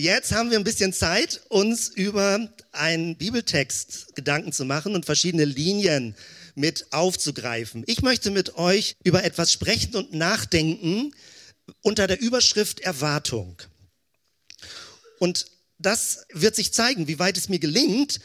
[0.00, 5.44] Jetzt haben wir ein bisschen Zeit, uns über einen Bibeltext Gedanken zu machen und verschiedene
[5.44, 6.16] Linien
[6.54, 7.84] mit aufzugreifen.
[7.86, 11.12] Ich möchte mit euch über etwas sprechen und nachdenken
[11.82, 13.60] unter der Überschrift Erwartung.
[15.18, 15.44] Und
[15.76, 18.20] das wird sich zeigen, wie weit es mir gelingt,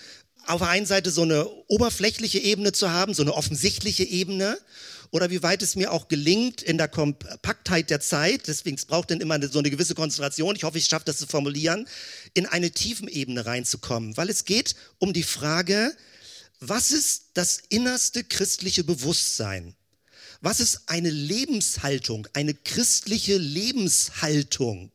[0.48, 4.58] auf der einen Seite so eine oberflächliche Ebene zu haben, so eine offensichtliche Ebene,
[5.16, 9.22] oder wie weit es mir auch gelingt in der Kompaktheit der Zeit, deswegen braucht dann
[9.22, 11.88] immer so eine gewisse Konzentration, ich hoffe, ich schaffe das zu formulieren,
[12.34, 15.96] in eine tiefen Ebene reinzukommen, weil es geht um die Frage,
[16.60, 19.74] was ist das innerste christliche Bewusstsein?
[20.42, 24.92] Was ist eine Lebenshaltung, eine christliche Lebenshaltung?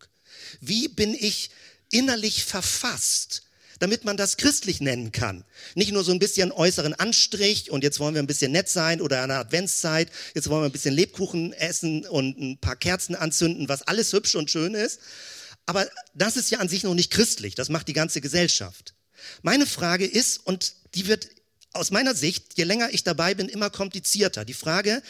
[0.61, 1.49] Wie bin ich
[1.91, 3.45] innerlich verfasst?
[3.81, 5.45] Damit man das christlich nennen kann.
[5.75, 9.01] Nicht nur so ein bisschen äußeren Anstrich und jetzt wollen wir ein bisschen nett sein
[9.01, 13.69] oder eine Adventszeit, jetzt wollen wir ein bisschen Lebkuchen essen und ein paar Kerzen anzünden,
[13.69, 15.01] was alles hübsch und schön ist.
[15.67, 18.95] Aber das ist ja an sich noch nicht christlich, das macht die ganze Gesellschaft.
[19.43, 21.29] Meine Frage ist, und die wird
[21.73, 24.45] aus meiner Sicht, je länger ich dabei bin, immer komplizierter.
[24.45, 25.03] Die Frage,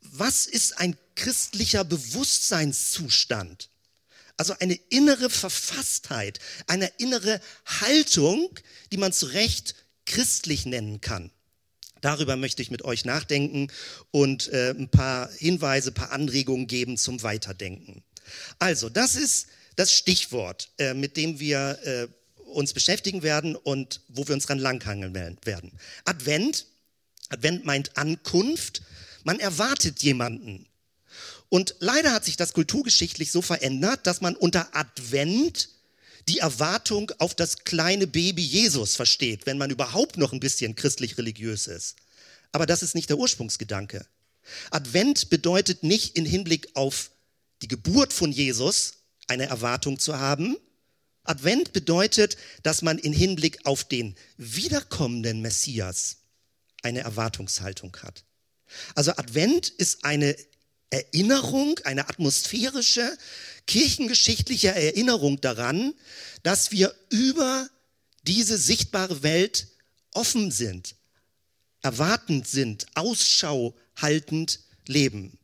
[0.00, 3.70] was ist ein christlicher Bewusstseinszustand?
[4.36, 8.58] Also eine innere Verfasstheit, eine innere Haltung,
[8.90, 9.74] die man zu Recht
[10.06, 11.30] christlich nennen kann.
[12.00, 13.68] Darüber möchte ich mit euch nachdenken
[14.10, 18.02] und äh, ein paar Hinweise, ein paar Anregungen geben zum Weiterdenken.
[18.58, 19.46] Also, das ist
[19.76, 22.08] das Stichwort, äh, mit dem wir äh,
[22.50, 25.72] uns beschäftigen werden und wo wir uns dran langhangeln werden.
[26.04, 26.66] Advent,
[27.30, 28.82] Advent meint Ankunft.
[29.24, 30.66] Man erwartet jemanden.
[31.48, 35.68] Und leider hat sich das kulturgeschichtlich so verändert, dass man unter Advent
[36.28, 41.66] die Erwartung auf das kleine Baby Jesus versteht, wenn man überhaupt noch ein bisschen christlich-religiös
[41.66, 41.96] ist.
[42.52, 44.06] Aber das ist nicht der Ursprungsgedanke.
[44.70, 47.10] Advent bedeutet nicht in Hinblick auf
[47.62, 48.94] die Geburt von Jesus
[49.26, 50.56] eine Erwartung zu haben.
[51.24, 56.18] Advent bedeutet, dass man in Hinblick auf den wiederkommenden Messias
[56.82, 58.24] eine Erwartungshaltung hat.
[58.94, 60.36] Also Advent ist eine
[60.94, 63.18] Erinnerung, eine atmosphärische,
[63.66, 65.94] kirchengeschichtliche Erinnerung daran,
[66.42, 67.68] dass wir über
[68.22, 69.68] diese sichtbare Welt
[70.12, 70.94] offen sind,
[71.82, 75.38] erwartend sind, Ausschau haltend leben.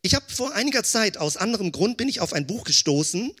[0.00, 3.32] Ich habe vor einiger Zeit aus anderem Grund bin ich auf ein Buch gestoßen,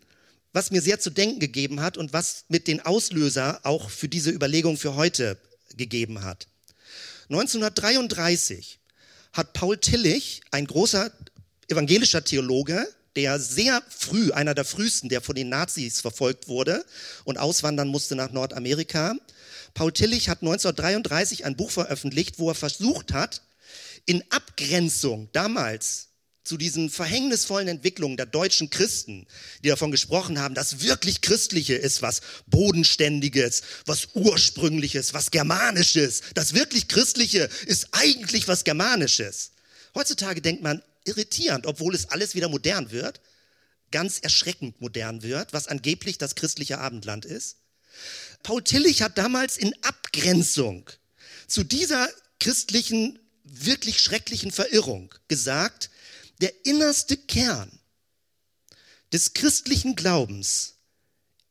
[0.52, 4.30] was mir sehr zu denken gegeben hat und was mit den Auslöser auch für diese
[4.30, 5.38] Überlegung für heute
[5.76, 6.48] gegeben hat.
[7.30, 8.80] 1933
[9.32, 11.10] hat Paul Tillich, ein großer
[11.68, 16.84] evangelischer Theologe, der sehr früh, einer der frühesten, der von den Nazis verfolgt wurde
[17.24, 19.14] und auswandern musste nach Nordamerika.
[19.74, 23.42] Paul Tillich hat 1933 ein Buch veröffentlicht, wo er versucht hat,
[24.06, 26.07] in Abgrenzung damals
[26.48, 29.26] zu diesen verhängnisvollen Entwicklungen der deutschen Christen,
[29.62, 36.22] die davon gesprochen haben, dass wirklich Christliche ist was Bodenständiges, was Ursprüngliches, was Germanisches.
[36.34, 39.52] Das wirklich Christliche ist eigentlich was Germanisches.
[39.94, 43.20] Heutzutage denkt man irritierend, obwohl es alles wieder modern wird,
[43.90, 47.56] ganz erschreckend modern wird, was angeblich das christliche Abendland ist.
[48.42, 50.88] Paul Tillich hat damals in Abgrenzung
[51.46, 52.08] zu dieser
[52.40, 55.90] christlichen, wirklich schrecklichen Verirrung gesagt,
[56.40, 57.70] der innerste Kern
[59.12, 60.74] des christlichen Glaubens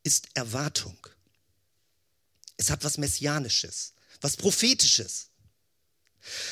[0.02, 0.96] ist Erwartung.
[2.56, 5.28] Es hat was Messianisches, was Prophetisches.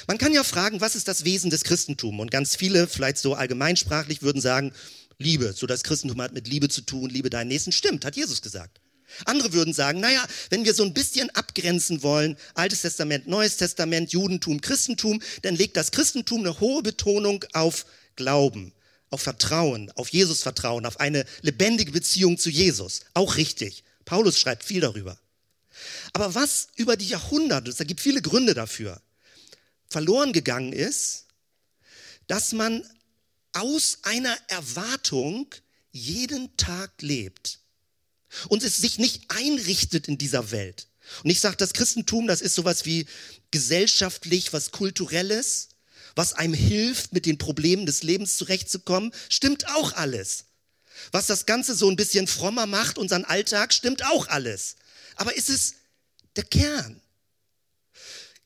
[0.07, 2.21] Man kann ja fragen, was ist das Wesen des Christentums?
[2.21, 4.73] Und ganz viele, vielleicht so allgemeinsprachlich, würden sagen,
[5.19, 5.53] Liebe.
[5.55, 7.73] So das Christentum hat mit Liebe zu tun, liebe deinen Nächsten.
[7.73, 8.81] Stimmt, hat Jesus gesagt.
[9.25, 14.13] Andere würden sagen, naja, wenn wir so ein bisschen abgrenzen wollen, Altes Testament, Neues Testament,
[14.13, 17.87] Judentum, Christentum, dann legt das Christentum eine hohe Betonung auf
[18.17, 18.73] Glauben,
[19.11, 23.03] auf Vertrauen, auf Jesus Vertrauen, auf eine lebendige Beziehung zu Jesus.
[23.15, 23.85] Auch richtig.
[24.05, 25.19] Paulus schreibt viel darüber.
[26.13, 29.01] Aber was über die Jahrhunderte, es gibt viele Gründe dafür,
[29.89, 31.27] verloren gegangen ist,
[32.27, 32.85] dass man
[33.53, 35.55] aus einer Erwartung
[35.93, 37.61] jeden Tag lebt
[38.49, 40.89] und es sich nicht einrichtet in dieser Welt.
[41.23, 43.07] Und ich sage, das Christentum, das ist sowas wie
[43.51, 45.69] gesellschaftlich, was kulturelles,
[46.17, 50.47] was einem hilft, mit den Problemen des Lebens zurechtzukommen, stimmt auch alles.
[51.13, 54.77] Was das Ganze so ein bisschen frommer macht, unseren Alltag, stimmt auch alles.
[55.15, 55.75] Aber ist es
[56.35, 57.01] der Kern?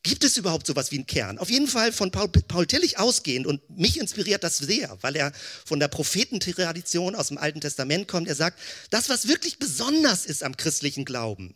[0.02, 1.38] Gibt es überhaupt sowas wie einen Kern?
[1.38, 5.32] Auf jeden Fall von Paul, Paul Tillich ausgehend und mich inspiriert das sehr, weil er
[5.64, 8.26] von der Prophetentradition aus dem Alten Testament kommt.
[8.26, 8.58] Er sagt,
[8.88, 11.54] das, was wirklich besonders ist am christlichen Glauben,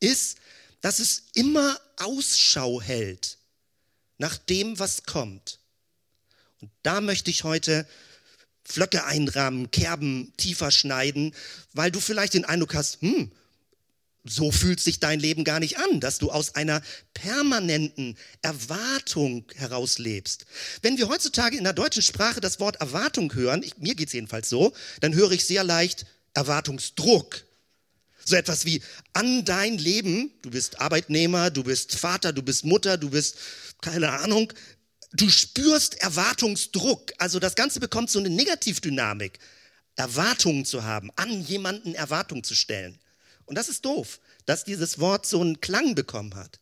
[0.00, 0.38] ist,
[0.80, 3.38] dass es immer Ausschau hält
[4.18, 5.58] nach dem, was kommt.
[6.60, 7.86] Und da möchte ich heute
[8.64, 11.34] Flöcke einrahmen, Kerben tiefer schneiden,
[11.72, 13.32] weil du vielleicht den Eindruck hast, hm,
[14.24, 16.80] so fühlt sich dein Leben gar nicht an, dass du aus einer
[17.12, 20.46] permanenten Erwartung herauslebst.
[20.80, 24.48] Wenn wir heutzutage in der deutschen Sprache das Wort Erwartung hören, ich, mir geht's jedenfalls
[24.48, 27.44] so, dann höre ich sehr leicht Erwartungsdruck.
[28.24, 28.82] So etwas wie
[29.12, 33.36] an dein Leben, du bist Arbeitnehmer, du bist Vater, du bist Mutter, du bist
[33.80, 34.52] keine Ahnung,
[35.12, 37.12] du spürst Erwartungsdruck.
[37.18, 39.38] Also das Ganze bekommt so eine Negativdynamik,
[39.96, 42.98] Erwartungen zu haben, an jemanden Erwartungen zu stellen.
[43.44, 46.60] Und das ist doof, dass dieses Wort so einen Klang bekommen hat.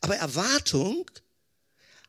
[0.00, 1.10] Aber Erwartung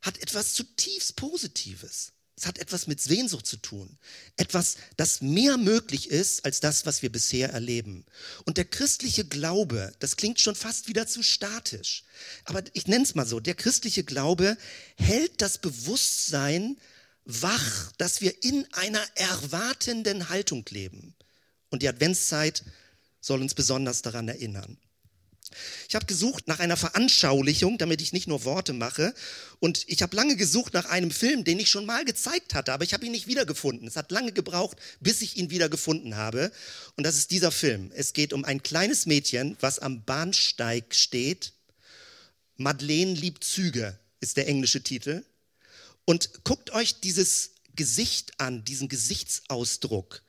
[0.02, 2.14] hat etwas zutiefst Positives.
[2.38, 3.98] Es hat etwas mit Sehnsucht zu tun.
[4.38, 8.06] Etwas, das mehr möglich ist als das, was wir bisher erleben.
[8.46, 12.04] Und der christliche Glaube, das klingt schon fast wieder zu statisch.
[12.46, 14.58] Aber ich nenne es mal so, der christliche Glaube
[14.96, 16.78] hält das Bewusstsein
[17.26, 21.14] wach, dass wir in einer erwartenden Haltung leben.
[21.70, 22.64] Und die Adventszeit
[23.20, 24.78] soll uns besonders daran erinnern.
[25.90, 29.14] Ich habe gesucht nach einer Veranschaulichung, damit ich nicht nur Worte mache.
[29.60, 32.84] Und ich habe lange gesucht nach einem Film, den ich schon mal gezeigt hatte, aber
[32.84, 33.88] ich habe ihn nicht wiedergefunden.
[33.88, 36.52] Es hat lange gebraucht, bis ich ihn wiedergefunden habe.
[36.96, 37.92] Und das ist dieser Film.
[37.96, 41.54] Es geht um ein kleines Mädchen, was am Bahnsteig steht.
[42.58, 45.26] Madeleine liebt Züge ist der englische Titel.
[46.06, 50.22] Und guckt euch dieses Gesicht an, diesen Gesichtsausdruck,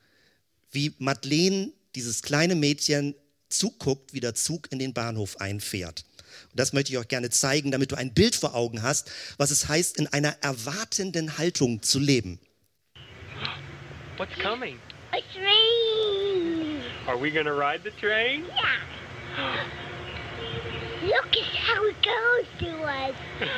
[0.71, 3.15] wie Madeleine, dieses kleine Mädchen,
[3.57, 6.03] zuguckt, wie der Zug in den Bahnhof einfährt.
[6.51, 9.51] Und das möchte ich euch gerne zeigen, damit du ein Bild vor Augen hast, was
[9.51, 12.39] es heißt, in einer erwartenden Haltung zu leben.
[14.17, 14.79] What's coming?
[15.11, 16.81] A train.
[17.07, 18.45] Are we to ride the train?
[18.45, 19.65] Yeah.
[21.03, 23.15] Look at how it goes to us.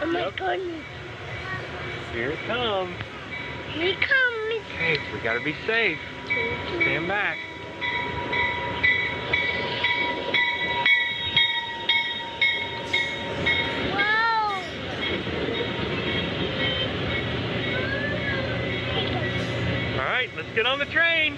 [0.00, 0.36] Oh my Yep.
[0.36, 0.84] goodness.
[2.12, 2.96] Here it comes.
[3.74, 4.62] Here it comes.
[4.78, 5.98] Hey, we got to be safe.
[6.76, 7.36] Stand back.
[20.38, 21.36] Let's get on the train.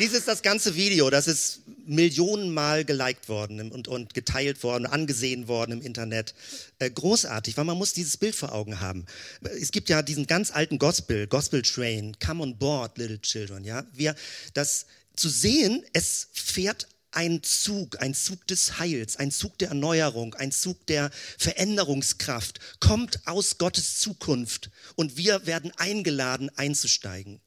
[0.00, 5.48] Dies ist das ganze Video, das ist Millionenmal geliked worden und, und geteilt worden, angesehen
[5.48, 6.34] worden im Internet.
[6.78, 9.06] Äh, großartig, weil man muss dieses Bild vor Augen haben.
[9.42, 13.64] Es gibt ja diesen ganz alten Gospel, Gospel Train, Come on board, little children.
[13.64, 14.14] Ja, wir
[14.54, 14.86] das
[15.18, 20.52] zu sehen, es fährt ein Zug, ein Zug des Heils, ein Zug der Erneuerung, ein
[20.52, 27.40] Zug der Veränderungskraft, kommt aus Gottes Zukunft und wir werden eingeladen einzusteigen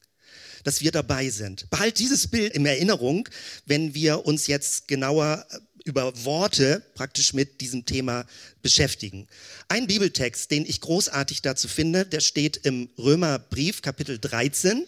[0.64, 1.68] dass wir dabei sind.
[1.70, 3.28] Behalt dieses Bild in Erinnerung,
[3.66, 8.24] wenn wir uns jetzt genauer äh, über Worte praktisch mit diesem Thema
[8.62, 9.26] beschäftigen.
[9.66, 14.86] Ein Bibeltext, den ich großartig dazu finde, der steht im Römerbrief Kapitel 13.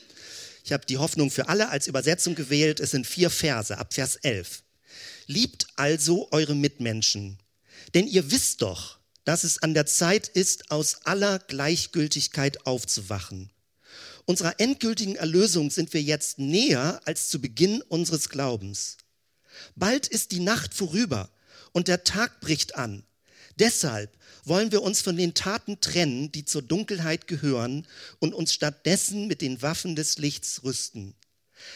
[0.65, 2.81] Ich habe die Hoffnung für alle als Übersetzung gewählt.
[2.81, 4.63] Es sind vier Verse ab Vers 11.
[5.27, 7.39] Liebt also eure Mitmenschen,
[7.93, 13.51] denn ihr wisst doch, dass es an der Zeit ist, aus aller Gleichgültigkeit aufzuwachen.
[14.25, 18.97] Unserer endgültigen Erlösung sind wir jetzt näher als zu Beginn unseres Glaubens.
[19.77, 21.31] Bald ist die Nacht vorüber
[21.73, 23.05] und der Tag bricht an.
[23.59, 27.87] Deshalb wollen wir uns von den Taten trennen, die zur Dunkelheit gehören,
[28.19, 31.15] und uns stattdessen mit den Waffen des Lichts rüsten.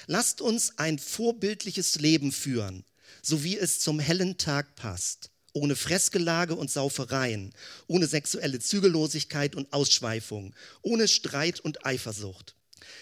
[0.06, 2.84] Lasst uns ein vorbildliches Leben führen,
[3.22, 7.52] so wie es zum hellen Tag passt, ohne Fressgelage und Saufereien,
[7.86, 12.54] ohne sexuelle Zügellosigkeit und Ausschweifung, ohne Streit und Eifersucht.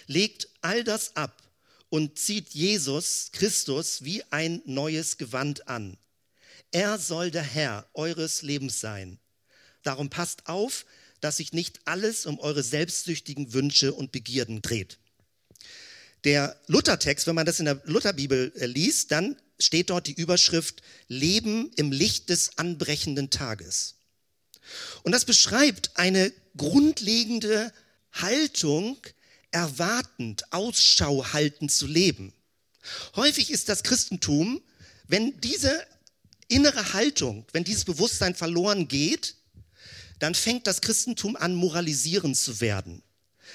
[0.06, 1.42] Legt all das ab
[1.88, 5.96] und zieht Jesus Christus wie ein neues Gewand an.
[6.76, 9.18] Er soll der Herr eures Lebens sein.
[9.82, 10.84] Darum passt auf,
[11.22, 14.98] dass sich nicht alles um eure selbstsüchtigen Wünsche und Begierden dreht.
[16.24, 20.82] Der Luthertext, wenn man das in der Lutherbibel äh, liest, dann steht dort die Überschrift
[21.08, 23.94] Leben im Licht des anbrechenden Tages.
[25.02, 27.72] Und das beschreibt eine grundlegende
[28.12, 28.98] Haltung,
[29.50, 32.34] erwartend, Ausschau haltend zu leben.
[33.14, 34.60] Häufig ist das Christentum,
[35.08, 35.86] wenn diese
[36.48, 39.36] innere Haltung, wenn dieses Bewusstsein verloren geht,
[40.18, 43.02] dann fängt das Christentum an, moralisierend zu werden.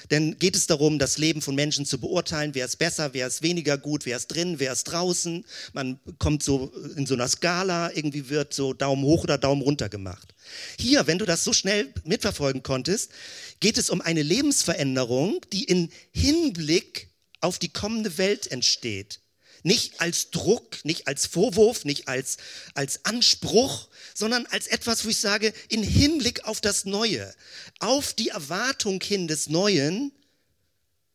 [0.10, 3.42] Denn geht es darum, das Leben von Menschen zu beurteilen, wer ist besser, wer ist
[3.42, 5.46] weniger gut, wer ist drin, wer ist draußen.
[5.74, 9.90] Man kommt so in so einer Skala, irgendwie wird so Daumen hoch oder Daumen runter
[9.90, 10.34] gemacht.
[10.80, 13.12] Hier, wenn du das so schnell mitverfolgen konntest,
[13.60, 17.10] geht es um eine Lebensveränderung, die in Hinblick
[17.42, 19.21] auf die kommende Welt entsteht,
[19.64, 22.38] Nicht als Druck, nicht als Vorwurf, nicht als,
[22.74, 27.34] als Anspruch, sondern als etwas, wo ich sage, in Hinblick auf das Neue,
[27.80, 30.12] auf die Erwartung hin des Neuen,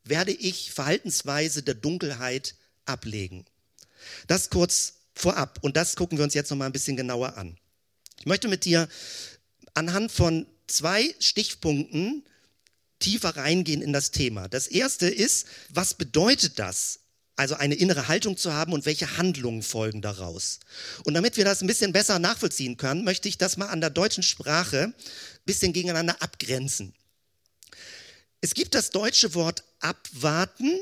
[0.04, 3.44] werde ich Verhaltensweise der Dunkelheit ablegen.
[4.28, 7.56] Das kurz vorab und das gucken wir uns jetzt noch mal ein bisschen genauer an.
[8.18, 8.88] Ich möchte mit dir
[9.74, 12.24] anhand von zwei Stichpunkten
[12.98, 14.48] tiefer reingehen in das Thema.
[14.48, 17.00] Das erste ist, was bedeutet das?
[17.36, 20.58] Also eine innere Haltung zu haben und welche Handlungen folgen daraus.
[21.04, 23.90] Und damit wir das ein bisschen besser nachvollziehen können, möchte ich das mal an der
[23.90, 24.94] deutschen Sprache ein
[25.44, 26.94] bisschen gegeneinander abgrenzen.
[28.40, 30.78] Es gibt das deutsche Wort abwarten,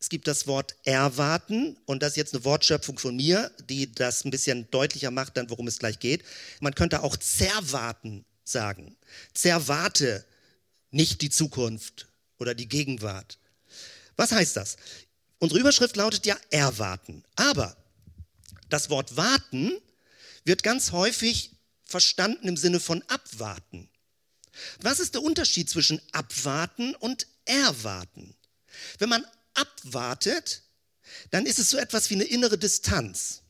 [0.00, 4.24] es gibt das Wort erwarten und das ist jetzt eine Wortschöpfung von mir, die das
[4.24, 6.24] ein bisschen deutlicher macht, dann worum es gleich geht.
[6.60, 8.96] Man könnte auch zerwarten sagen.
[9.32, 10.24] Zerwarte
[10.90, 12.06] nicht die Zukunft
[12.38, 13.38] oder die Gegenwart.
[14.16, 14.76] Was heißt das?
[15.38, 17.24] Unsere Überschrift lautet ja erwarten.
[17.36, 17.76] Aber
[18.68, 19.72] das Wort warten
[20.44, 21.52] wird ganz häufig
[21.84, 23.88] verstanden im Sinne von abwarten.
[24.80, 28.34] Was ist der Unterschied zwischen abwarten und erwarten?
[28.98, 29.24] Wenn man
[29.54, 30.62] abwartet,
[31.30, 33.42] dann ist es so etwas wie eine innere Distanz.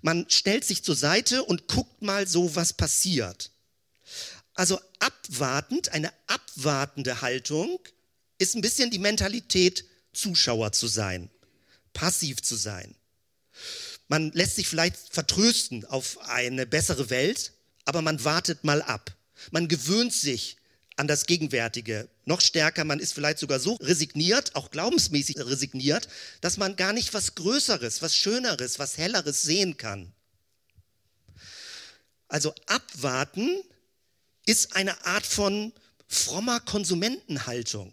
[0.00, 3.50] Man stellt sich zur Seite und guckt mal so, was passiert.
[4.54, 7.78] Also abwartend, eine abwartende Haltung
[8.38, 11.30] ist ein bisschen die Mentalität, Zuschauer zu sein,
[11.92, 12.94] passiv zu sein.
[14.08, 17.52] Man lässt sich vielleicht vertrösten auf eine bessere Welt,
[17.84, 19.14] aber man wartet mal ab.
[19.50, 20.56] Man gewöhnt sich
[20.96, 22.08] an das Gegenwärtige.
[22.24, 26.08] Noch stärker, man ist vielleicht sogar so resigniert, auch glaubensmäßig resigniert,
[26.40, 30.12] dass man gar nicht was Größeres, was Schöneres, was Helleres sehen kann.
[32.28, 33.62] Also abwarten
[34.46, 35.72] ist eine Art von
[36.08, 37.92] frommer Konsumentenhaltung.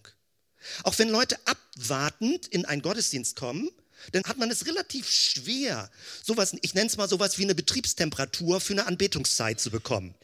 [0.83, 3.69] Auch wenn Leute abwartend in einen Gottesdienst kommen,
[4.11, 5.89] dann hat man es relativ schwer,
[6.23, 10.15] sowas, ich nenne es mal sowas wie eine Betriebstemperatur für eine Anbetungszeit zu bekommen.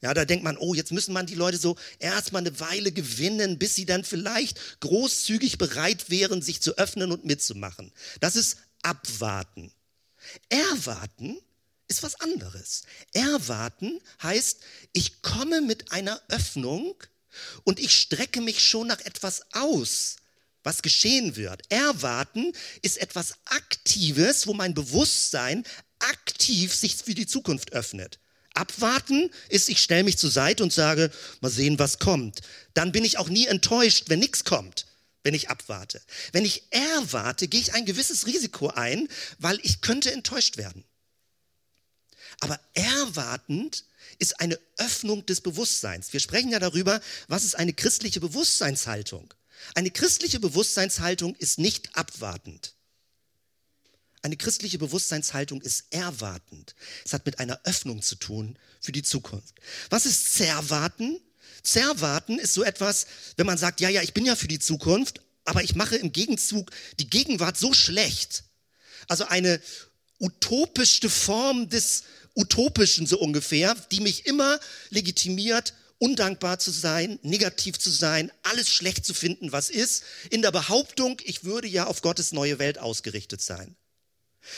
[0.00, 3.58] Ja, da denkt man, oh, jetzt müssen man die Leute so erstmal eine Weile gewinnen,
[3.58, 7.92] bis sie dann vielleicht großzügig bereit wären, sich zu öffnen und mitzumachen.
[8.18, 9.72] Das ist abwarten.
[10.48, 11.38] Erwarten
[11.86, 12.82] ist was anderes.
[13.12, 14.58] Erwarten heißt,
[14.92, 16.96] ich komme mit einer Öffnung
[17.64, 20.16] und ich strecke mich schon nach etwas aus,
[20.62, 21.62] was geschehen wird.
[21.70, 25.64] Erwarten ist etwas Aktives, wo mein Bewusstsein
[25.98, 28.18] aktiv sich für die Zukunft öffnet.
[28.54, 31.10] Abwarten ist, ich stelle mich zur Seite und sage,
[31.40, 32.40] mal sehen, was kommt.
[32.74, 34.86] Dann bin ich auch nie enttäuscht, wenn nichts kommt,
[35.22, 36.02] wenn ich abwarte.
[36.32, 39.08] Wenn ich erwarte, gehe ich ein gewisses Risiko ein,
[39.38, 40.84] weil ich könnte enttäuscht werden.
[42.42, 43.84] Aber erwartend
[44.18, 46.12] ist eine Öffnung des Bewusstseins.
[46.12, 49.32] Wir sprechen ja darüber, was ist eine christliche Bewusstseinshaltung.
[49.76, 52.74] Eine christliche Bewusstseinshaltung ist nicht abwartend.
[54.22, 56.74] Eine christliche Bewusstseinshaltung ist erwartend.
[57.04, 59.54] Es hat mit einer Öffnung zu tun für die Zukunft.
[59.88, 61.20] Was ist zerwarten?
[61.62, 63.06] Zerwarten ist so etwas,
[63.36, 66.10] wenn man sagt, ja, ja, ich bin ja für die Zukunft, aber ich mache im
[66.10, 68.42] Gegenzug die Gegenwart so schlecht.
[69.06, 69.60] Also eine
[70.22, 74.58] utopischste Form des Utopischen so ungefähr, die mich immer
[74.90, 80.50] legitimiert, undankbar zu sein, negativ zu sein, alles schlecht zu finden, was ist, in der
[80.50, 83.76] Behauptung, ich würde ja auf Gottes neue Welt ausgerichtet sein.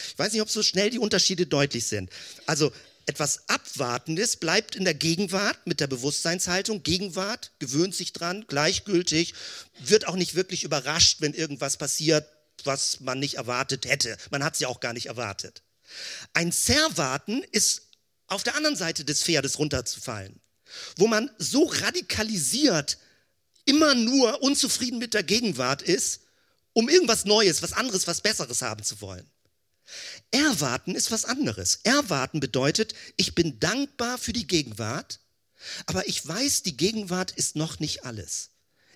[0.08, 2.10] Ich weiß nicht, ob so schnell die Unterschiede deutlich sind.
[2.46, 2.72] Also
[3.06, 6.82] etwas Abwartendes bleibt in der Gegenwart mit der Bewusstseinshaltung.
[6.82, 9.34] Gegenwart gewöhnt sich dran, gleichgültig,
[9.80, 12.26] wird auch nicht wirklich überrascht, wenn irgendwas passiert,
[12.64, 14.16] was man nicht erwartet hätte.
[14.30, 15.63] Man hat es ja auch gar nicht erwartet.
[16.32, 17.82] Ein Zerwarten ist
[18.26, 20.40] auf der anderen Seite des Pferdes runterzufallen,
[20.96, 22.98] wo man so radikalisiert
[23.64, 26.20] immer nur unzufrieden mit der Gegenwart ist,
[26.72, 29.28] um irgendwas Neues, was anderes, was Besseres haben zu wollen.
[30.30, 31.80] Erwarten ist was anderes.
[31.84, 35.20] Erwarten bedeutet, ich bin dankbar für die Gegenwart,
[35.86, 38.50] aber ich weiß, die Gegenwart ist noch nicht alles.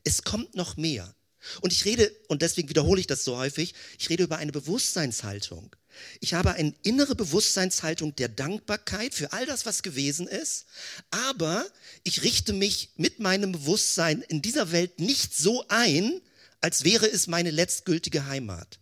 [0.05, 1.15] Es kommt noch mehr.
[1.61, 5.75] Und ich rede, und deswegen wiederhole ich das so häufig, ich rede über eine Bewusstseinshaltung.
[6.21, 10.67] Ich habe eine innere Bewusstseinshaltung der Dankbarkeit für all das, was gewesen ist,
[11.11, 11.67] aber
[12.05, 16.21] ich richte mich mit meinem Bewusstsein in dieser Welt nicht so ein,
[16.61, 18.79] als wäre es meine letztgültige Heimat.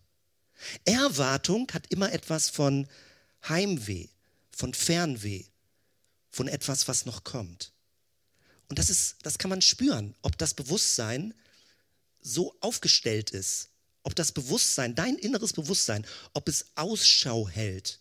[0.85, 2.87] Erwartung hat immer etwas von
[3.47, 4.07] Heimweh,
[4.51, 5.45] von Fernweh,
[6.29, 7.71] von etwas, was noch kommt.
[8.69, 11.33] Und das ist, das kann man spüren, ob das Bewusstsein
[12.21, 13.69] so aufgestellt ist,
[14.07, 17.99] ob das Bewusstsein, dein inneres Bewusstsein, ob es Ausschau hält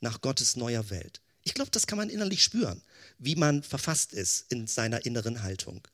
[0.00, 1.20] nach Gottes neuer Welt.
[1.42, 2.80] Ich glaube, das kann man innerlich spüren,
[3.18, 5.86] wie man verfasst ist in seiner inneren Haltung.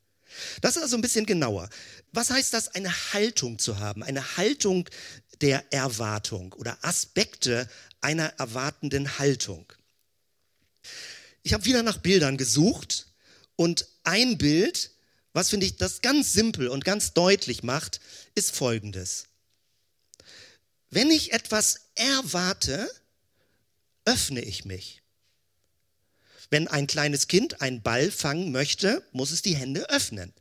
[0.61, 1.69] Das ist also ein bisschen genauer.
[2.13, 4.01] Was heißt das, eine Haltung zu haben?
[4.01, 4.87] Eine Haltung
[5.41, 9.65] der Erwartung oder Aspekte einer erwartenden Haltung.
[11.43, 13.07] Ich habe wieder nach Bildern gesucht
[13.57, 14.91] und ein Bild,
[15.33, 17.99] was finde ich das ganz simpel und ganz deutlich macht,
[18.35, 19.25] ist folgendes.
[20.89, 22.89] Wenn ich etwas erwarte,
[24.05, 25.01] öffne ich mich.
[26.49, 30.33] Wenn ein kleines Kind einen Ball fangen möchte, muss es die Hände öffnen.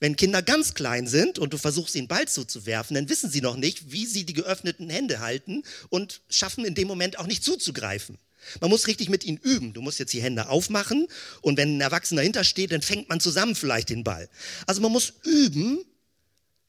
[0.00, 3.56] Wenn Kinder ganz klein sind und du versuchst, ihnen Ball zuzuwerfen, dann wissen sie noch
[3.56, 8.18] nicht, wie sie die geöffneten Hände halten und schaffen in dem Moment auch nicht zuzugreifen.
[8.60, 9.72] Man muss richtig mit ihnen üben.
[9.72, 11.06] Du musst jetzt die Hände aufmachen
[11.42, 14.28] und wenn ein Erwachsener dahinter steht, dann fängt man zusammen vielleicht den Ball.
[14.66, 15.84] Also man muss üben,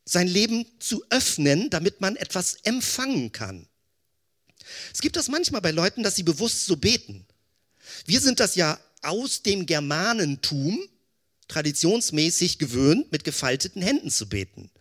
[0.05, 3.67] sein Leben zu öffnen, damit man etwas empfangen kann.
[4.93, 7.25] Es gibt das manchmal bei Leuten, dass sie bewusst so beten.
[8.05, 10.79] Wir sind das ja aus dem Germanentum
[11.47, 14.71] traditionsmäßig gewöhnt, mit gefalteten Händen zu beten.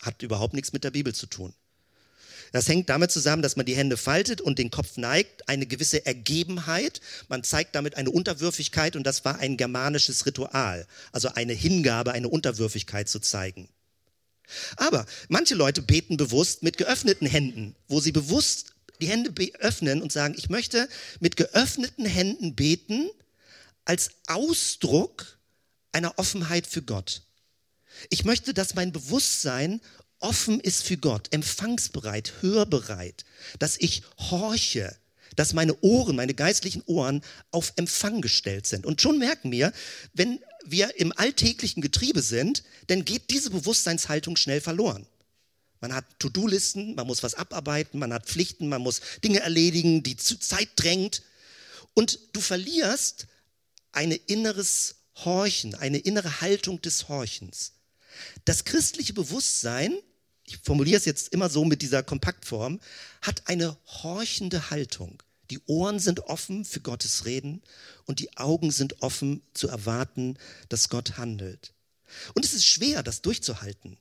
[0.00, 1.52] Hat überhaupt nichts mit der Bibel zu tun.
[2.52, 6.06] Das hängt damit zusammen, dass man die Hände faltet und den Kopf neigt, eine gewisse
[6.06, 7.00] Ergebenheit.
[7.28, 12.28] Man zeigt damit eine Unterwürfigkeit und das war ein germanisches Ritual, also eine Hingabe, eine
[12.28, 13.68] Unterwürfigkeit zu zeigen.
[14.76, 20.12] Aber manche Leute beten bewusst mit geöffneten Händen, wo sie bewusst die Hände öffnen und
[20.12, 20.88] sagen, ich möchte
[21.20, 23.10] mit geöffneten Händen beten
[23.84, 25.38] als Ausdruck
[25.92, 27.22] einer Offenheit für Gott.
[28.10, 29.80] Ich möchte, dass mein Bewusstsein
[30.18, 33.24] offen ist für Gott, empfangsbereit, hörbereit,
[33.58, 34.94] dass ich horche,
[35.36, 38.86] dass meine Ohren, meine geistlichen Ohren auf Empfang gestellt sind.
[38.86, 39.72] Und schon merken wir,
[40.14, 45.06] wenn wir im alltäglichen Getriebe sind, dann geht diese Bewusstseinshaltung schnell verloren.
[45.80, 50.16] Man hat To-Do-Listen, man muss was abarbeiten, man hat Pflichten, man muss Dinge erledigen, die
[50.16, 51.22] Zeit drängt.
[51.94, 53.26] Und du verlierst
[53.92, 57.72] ein inneres Horchen, eine innere Haltung des Horchens.
[58.44, 59.96] Das christliche Bewusstsein,
[60.44, 62.80] ich formuliere es jetzt immer so mit dieser Kompaktform,
[63.22, 65.22] hat eine horchende Haltung.
[65.50, 67.62] Die Ohren sind offen für Gottes Reden
[68.04, 70.38] und die Augen sind offen zu erwarten,
[70.68, 71.72] dass Gott handelt.
[72.34, 73.98] Und es ist schwer, das durchzuhalten.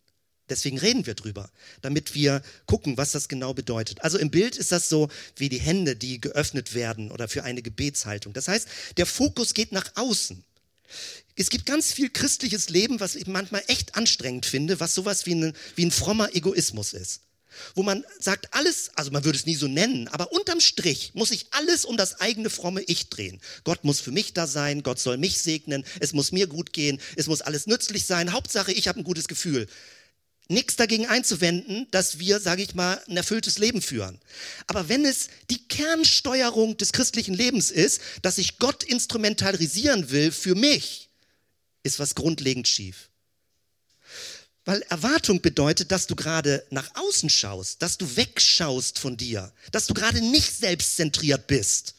[0.48, 1.50] Deswegen reden wir drüber,
[1.82, 4.02] damit wir gucken, was das genau bedeutet.
[4.04, 7.64] Also im Bild ist das so wie die Hände, die geöffnet werden oder für eine
[7.64, 8.34] Gebetshaltung.
[8.34, 10.44] Das heißt, der Fokus geht nach außen.
[11.36, 15.34] Es gibt ganz viel christliches Leben, was ich manchmal echt anstrengend finde, was sowas wie
[15.34, 17.22] ein, wie ein frommer Egoismus ist.
[17.74, 21.30] Wo man sagt, alles, also man würde es nie so nennen, aber unterm Strich muss
[21.30, 23.40] sich alles um das eigene fromme Ich drehen.
[23.64, 27.00] Gott muss für mich da sein, Gott soll mich segnen, es muss mir gut gehen,
[27.16, 29.68] es muss alles nützlich sein, Hauptsache ich habe ein gutes Gefühl.
[30.48, 34.20] Nichts dagegen einzuwenden, dass wir, sage ich mal, ein erfülltes Leben führen.
[34.68, 40.54] Aber wenn es die Kernsteuerung des christlichen Lebens ist, dass ich Gott instrumentalisieren will für
[40.54, 41.10] mich,
[41.82, 43.10] ist was grundlegend schief.
[44.66, 49.86] Weil Erwartung bedeutet, dass du gerade nach außen schaust, dass du wegschaust von dir, dass
[49.86, 51.94] du gerade nicht selbstzentriert bist,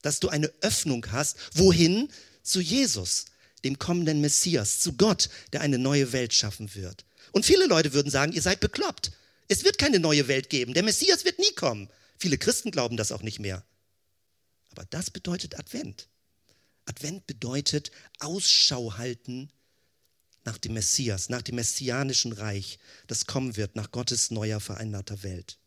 [0.00, 2.08] dass du eine Öffnung hast, wohin?
[2.42, 3.26] Zu Jesus,
[3.62, 7.04] dem kommenden Messias, zu Gott, der eine neue Welt schaffen wird.
[7.30, 9.12] Und viele Leute würden sagen, ihr seid bekloppt.
[9.46, 10.74] Es wird keine neue Welt geben.
[10.74, 11.88] Der Messias wird nie kommen.
[12.18, 13.64] Viele Christen glauben das auch nicht mehr.
[14.72, 16.08] Aber das bedeutet Advent.
[16.86, 19.50] Advent bedeutet Ausschau halten
[20.44, 25.58] nach dem Messias, nach dem messianischen Reich, das kommen wird, nach Gottes neuer vereinbarter Welt.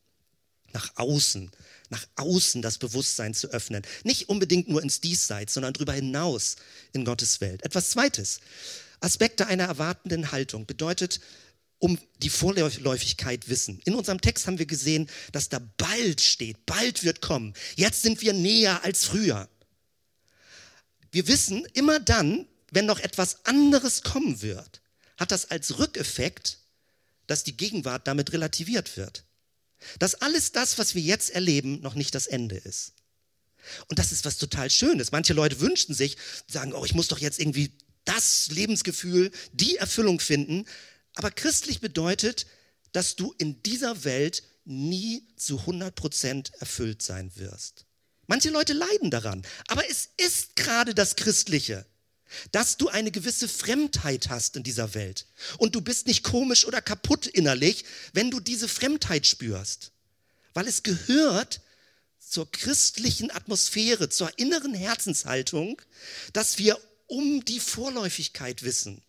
[0.73, 1.51] Nach außen,
[1.89, 3.83] nach außen das Bewusstsein zu öffnen.
[4.03, 6.57] Nicht unbedingt nur ins Diesseits, sondern darüber hinaus
[6.91, 7.63] in Gottes Welt.
[7.63, 8.39] Etwas Zweites.
[8.99, 11.21] Aspekte einer erwartenden Haltung bedeutet
[11.79, 13.79] um die Vorläufigkeit wissen.
[13.85, 17.53] In unserem Text haben wir gesehen, dass da bald steht, bald wird kommen.
[17.75, 19.49] Jetzt sind wir näher als früher.
[21.11, 24.81] Wir wissen immer dann, wenn noch etwas anderes kommen wird,
[25.17, 26.59] hat das als Rückeffekt,
[27.25, 29.23] dass die Gegenwart damit relativiert wird.
[29.97, 32.93] Dass alles das, was wir jetzt erleben, noch nicht das Ende ist.
[33.87, 35.13] Und das ist was total Schönes.
[35.13, 37.71] Manche Leute wünschen sich, sagen, oh, ich muss doch jetzt irgendwie
[38.03, 40.65] das Lebensgefühl, die Erfüllung finden.
[41.15, 42.45] Aber christlich bedeutet,
[42.91, 47.85] dass du in dieser Welt nie zu 100 Prozent erfüllt sein wirst.
[48.27, 51.85] Manche Leute leiden daran, aber es ist gerade das Christliche,
[52.51, 55.25] dass du eine gewisse Fremdheit hast in dieser Welt.
[55.57, 59.91] Und du bist nicht komisch oder kaputt innerlich, wenn du diese Fremdheit spürst.
[60.53, 61.61] Weil es gehört
[62.19, 65.81] zur christlichen Atmosphäre, zur inneren Herzenshaltung,
[66.33, 69.01] dass wir um die Vorläufigkeit wissen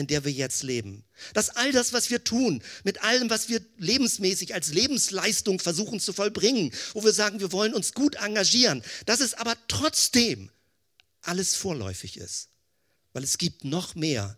[0.00, 1.04] in der wir jetzt leben.
[1.34, 6.12] Dass all das, was wir tun, mit allem, was wir lebensmäßig als Lebensleistung versuchen zu
[6.12, 10.50] vollbringen, wo wir sagen, wir wollen uns gut engagieren, dass es aber trotzdem
[11.22, 12.48] alles vorläufig ist.
[13.12, 14.36] Weil es gibt noch mehr,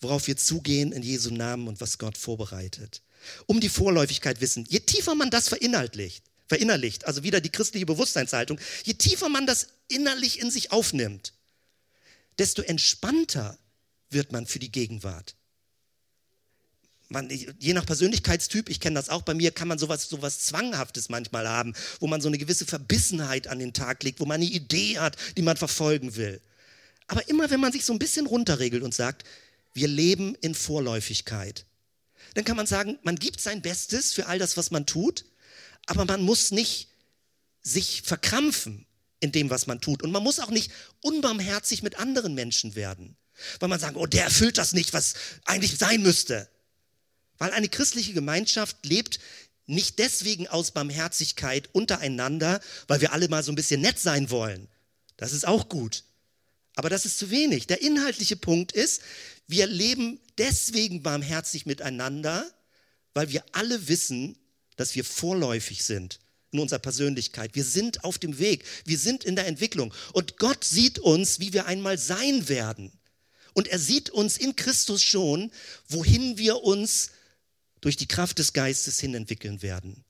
[0.00, 3.02] worauf wir zugehen in Jesu Namen und was Gott vorbereitet.
[3.46, 4.64] um die Vorläufigkeit wissen.
[4.68, 9.68] Je tiefer man das verinnerlicht, verinnerlicht, also wieder die christliche Bewusstseinshaltung, je tiefer man das
[9.88, 11.32] innerlich in sich aufnimmt,
[12.38, 13.58] desto entspannter
[14.10, 15.36] wird man für die Gegenwart.
[17.12, 21.08] Man, je nach Persönlichkeitstyp, ich kenne das auch bei mir, kann man sowas, sowas Zwanghaftes
[21.08, 24.50] manchmal haben, wo man so eine gewisse Verbissenheit an den Tag legt, wo man eine
[24.50, 26.40] Idee hat, die man verfolgen will.
[27.10, 29.24] Aber immer wenn man sich so ein bisschen runterregelt und sagt,
[29.74, 31.66] wir leben in Vorläufigkeit,
[32.34, 35.24] dann kann man sagen, man gibt sein Bestes für all das, was man tut,
[35.86, 36.86] aber man muss nicht
[37.62, 38.86] sich verkrampfen
[39.18, 40.04] in dem, was man tut.
[40.04, 40.70] Und man muss auch nicht
[41.02, 43.16] unbarmherzig mit anderen Menschen werden,
[43.58, 45.14] weil man sagt, oh, der erfüllt das nicht, was
[45.46, 46.48] eigentlich sein müsste.
[47.38, 49.18] Weil eine christliche Gemeinschaft lebt
[49.66, 54.68] nicht deswegen aus Barmherzigkeit untereinander, weil wir alle mal so ein bisschen nett sein wollen.
[55.16, 56.04] Das ist auch gut.
[56.74, 57.66] Aber das ist zu wenig.
[57.66, 59.02] Der inhaltliche Punkt ist,
[59.46, 62.48] wir leben deswegen barmherzig miteinander,
[63.14, 64.38] weil wir alle wissen,
[64.76, 66.20] dass wir vorläufig sind
[66.52, 67.54] in unserer Persönlichkeit.
[67.54, 68.64] Wir sind auf dem Weg.
[68.84, 69.92] Wir sind in der Entwicklung.
[70.12, 72.92] Und Gott sieht uns, wie wir einmal sein werden.
[73.52, 75.50] Und er sieht uns in Christus schon,
[75.88, 77.10] wohin wir uns
[77.80, 80.04] durch die Kraft des Geistes hin entwickeln werden.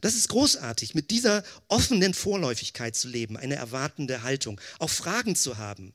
[0.00, 5.58] Das ist großartig, mit dieser offenen Vorläufigkeit zu leben, eine erwartende Haltung, auch Fragen zu
[5.58, 5.92] haben.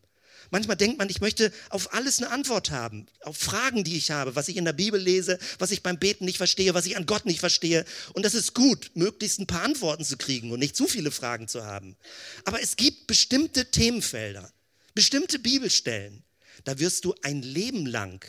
[0.49, 4.35] Manchmal denkt man, ich möchte auf alles eine Antwort haben, auf Fragen, die ich habe,
[4.35, 7.05] was ich in der Bibel lese, was ich beim Beten nicht verstehe, was ich an
[7.05, 7.85] Gott nicht verstehe.
[8.13, 11.47] Und das ist gut, möglichst ein paar Antworten zu kriegen und nicht zu viele Fragen
[11.47, 11.97] zu haben.
[12.45, 14.51] Aber es gibt bestimmte Themenfelder,
[14.93, 16.23] bestimmte Bibelstellen,
[16.63, 18.23] da wirst du ein Leben lang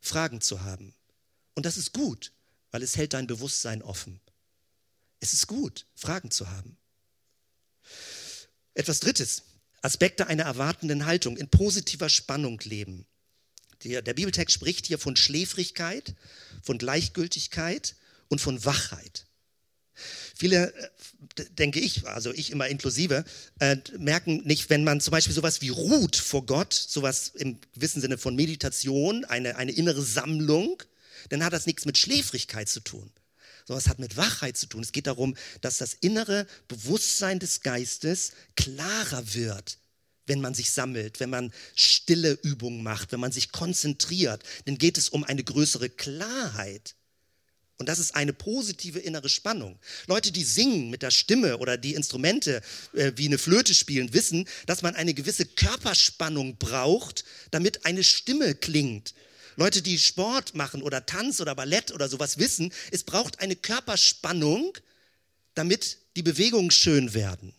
[0.00, 0.94] Fragen zu haben.
[1.54, 2.32] Und das ist gut,
[2.70, 4.20] weil es hält dein Bewusstsein offen.
[5.20, 6.76] Es ist gut, Fragen zu haben.
[8.74, 9.42] Etwas Drittes,
[9.82, 13.06] Aspekte einer erwartenden Haltung, in positiver Spannung leben.
[13.84, 16.14] Der, der Bibeltext spricht hier von Schläfrigkeit,
[16.62, 17.96] von Gleichgültigkeit
[18.28, 19.26] und von Wachheit.
[20.34, 23.24] Viele, äh, denke ich, also ich immer inklusive,
[23.58, 28.00] äh, merken nicht, wenn man zum Beispiel sowas wie ruht vor Gott, sowas im gewissen
[28.00, 30.82] Sinne von Meditation, eine, eine innere Sammlung,
[31.28, 33.10] dann hat das nichts mit Schläfrigkeit zu tun,
[33.70, 34.82] sondern es hat mit Wachheit zu tun.
[34.82, 39.78] Es geht darum, dass das innere Bewusstsein des Geistes klarer wird,
[40.26, 44.42] wenn man sich sammelt, wenn man stille Übungen macht, wenn man sich konzentriert.
[44.64, 46.96] Dann geht es um eine größere Klarheit.
[47.78, 49.78] Und das ist eine positive innere Spannung.
[50.06, 52.60] Leute, die singen mit der Stimme oder die Instrumente
[52.92, 58.54] äh, wie eine Flöte spielen, wissen, dass man eine gewisse Körperspannung braucht, damit eine Stimme
[58.54, 59.14] klingt.
[59.56, 64.76] Leute, die Sport machen oder Tanz oder Ballett oder sowas wissen, es braucht eine Körperspannung,
[65.54, 67.54] damit die Bewegungen schön werden.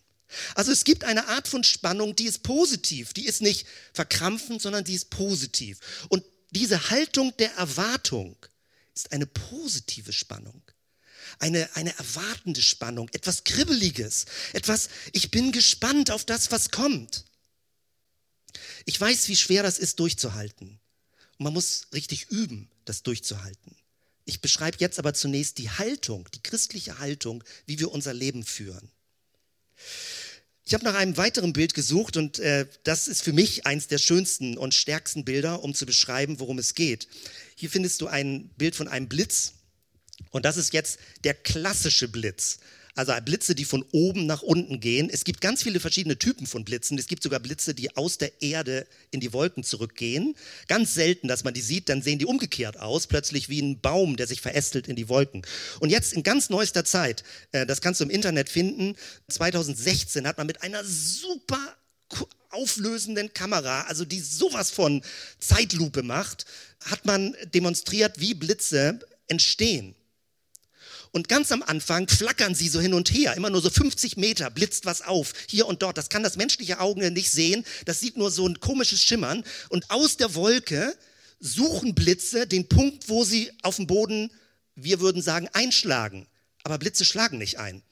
[0.54, 4.84] Also es gibt eine Art von Spannung, die ist positiv, die ist nicht verkrampfend, sondern
[4.84, 5.78] die ist positiv.
[6.08, 8.36] Und diese Haltung der Erwartung
[8.94, 10.62] ist eine positive Spannung.
[11.38, 17.24] Eine, eine erwartende Spannung, etwas Kribbeliges, etwas, ich bin gespannt auf das, was kommt.
[18.84, 20.78] Ich weiß, wie schwer das ist durchzuhalten.
[21.42, 23.76] Man muss richtig üben, das durchzuhalten.
[24.24, 28.90] Ich beschreibe jetzt aber zunächst die Haltung, die christliche Haltung, wie wir unser Leben führen.
[30.64, 33.98] Ich habe nach einem weiteren Bild gesucht und äh, das ist für mich eins der
[33.98, 37.08] schönsten und stärksten Bilder, um zu beschreiben, worum es geht.
[37.56, 39.54] Hier findest du ein Bild von einem Blitz
[40.30, 42.58] und das ist jetzt der klassische Blitz.
[42.94, 45.08] Also Blitze, die von oben nach unten gehen.
[45.10, 46.98] Es gibt ganz viele verschiedene Typen von Blitzen.
[46.98, 50.34] Es gibt sogar Blitze, die aus der Erde in die Wolken zurückgehen.
[50.68, 54.16] Ganz selten, dass man die sieht, dann sehen die umgekehrt aus, plötzlich wie ein Baum,
[54.16, 55.42] der sich verästelt in die Wolken.
[55.80, 58.94] Und jetzt in ganz neuester Zeit, äh, das kannst du im Internet finden,
[59.28, 61.76] 2016 hat man mit einer super
[62.50, 65.02] auflösenden Kamera, also die sowas von
[65.38, 66.44] Zeitlupe macht,
[66.84, 69.94] hat man demonstriert, wie Blitze entstehen.
[71.12, 74.50] Und ganz am Anfang flackern sie so hin und her, immer nur so 50 Meter,
[74.50, 75.98] blitzt was auf, hier und dort.
[75.98, 77.64] Das kann das menschliche Auge nicht sehen.
[77.84, 79.44] Das sieht nur so ein komisches Schimmern.
[79.68, 80.96] Und aus der Wolke
[81.38, 84.30] suchen Blitze den Punkt, wo sie auf dem Boden,
[84.74, 86.26] wir würden sagen, einschlagen.
[86.64, 87.82] Aber Blitze schlagen nicht ein.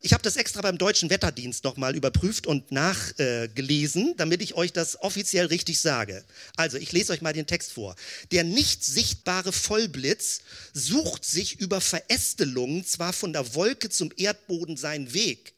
[0.00, 4.72] Ich habe das extra beim deutschen Wetterdienst nochmal überprüft und nachgelesen, äh, damit ich euch
[4.72, 6.24] das offiziell richtig sage.
[6.56, 7.96] Also, ich lese euch mal den Text vor.
[8.30, 10.42] Der nicht sichtbare Vollblitz
[10.74, 15.54] sucht sich über Verästelungen zwar von der Wolke zum Erdboden seinen Weg.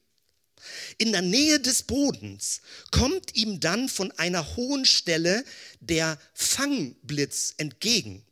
[0.98, 5.44] In der Nähe des Bodens kommt ihm dann von einer hohen Stelle
[5.80, 8.24] der Fangblitz entgegen.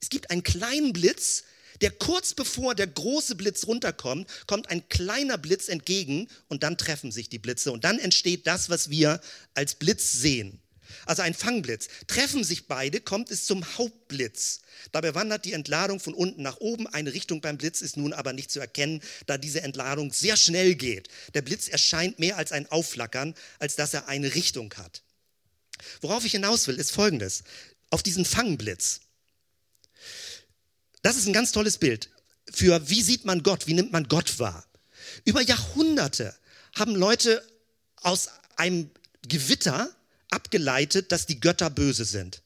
[0.00, 1.44] Es gibt einen kleinen Blitz,
[1.80, 7.12] der kurz bevor der große Blitz runterkommt, kommt ein kleiner Blitz entgegen und dann treffen
[7.12, 9.20] sich die Blitze und dann entsteht das, was wir
[9.54, 10.60] als Blitz sehen.
[11.06, 11.88] also ein Fangblitz.
[12.08, 14.60] Treffen sich beide, kommt es zum Hauptblitz.
[14.92, 16.86] Dabei wandert die Entladung von unten nach oben.
[16.86, 20.74] Eine Richtung beim Blitz ist nun aber nicht zu erkennen, da diese Entladung sehr schnell
[20.74, 21.08] geht.
[21.34, 25.02] Der Blitz erscheint mehr als ein Aufflackern, als dass er eine Richtung hat.
[26.00, 27.44] Worauf ich hinaus will, ist folgendes.
[27.90, 29.00] Auf diesen Fangblitz.
[31.02, 32.10] Das ist ein ganz tolles Bild
[32.50, 34.64] für, wie sieht man Gott, wie nimmt man Gott wahr.
[35.24, 36.34] Über Jahrhunderte
[36.74, 37.42] haben Leute
[37.96, 38.90] aus einem
[39.26, 39.90] Gewitter
[40.30, 42.42] abgeleitet, dass die Götter böse sind.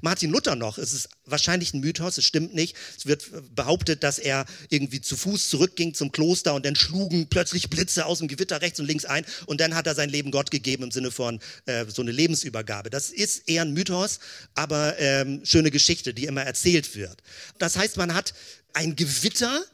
[0.00, 2.76] Martin Luther noch, es ist wahrscheinlich ein Mythos, es stimmt nicht.
[2.96, 7.70] Es wird behauptet, dass er irgendwie zu Fuß zurückging zum Kloster und dann schlugen plötzlich
[7.70, 10.50] Blitze aus dem Gewitter rechts und links ein und dann hat er sein Leben Gott
[10.50, 12.90] gegeben im Sinne von äh, so eine Lebensübergabe.
[12.90, 14.20] Das ist eher ein Mythos,
[14.54, 17.22] aber ähm, schöne Geschichte, die immer erzählt wird.
[17.58, 18.34] Das heißt, man hat
[18.72, 19.64] ein Gewitter,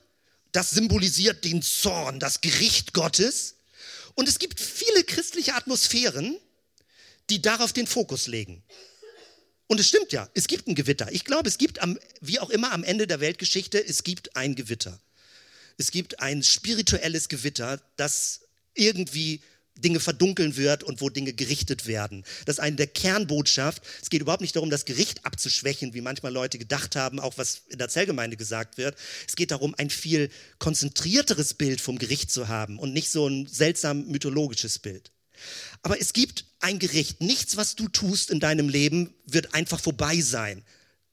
[0.52, 3.56] das symbolisiert den Zorn, das Gericht Gottes.
[4.14, 6.36] Und es gibt viele christliche Atmosphären,
[7.30, 8.62] die darauf den Fokus legen.
[9.70, 11.12] Und es stimmt ja, es gibt ein Gewitter.
[11.12, 14.56] Ich glaube, es gibt, am, wie auch immer am Ende der Weltgeschichte, es gibt ein
[14.56, 14.98] Gewitter.
[15.78, 18.40] Es gibt ein spirituelles Gewitter, das
[18.74, 19.40] irgendwie
[19.76, 22.24] Dinge verdunkeln wird und wo Dinge gerichtet werden.
[22.46, 23.84] Das ist eine der Kernbotschaft.
[24.02, 27.62] Es geht überhaupt nicht darum, das Gericht abzuschwächen, wie manchmal Leute gedacht haben, auch was
[27.68, 28.96] in der Zellgemeinde gesagt wird.
[29.28, 33.46] Es geht darum, ein viel konzentrierteres Bild vom Gericht zu haben und nicht so ein
[33.46, 35.12] seltsam mythologisches Bild.
[35.82, 37.20] Aber es gibt ein Gericht.
[37.20, 40.62] Nichts, was du tust in deinem Leben, wird einfach vorbei sein.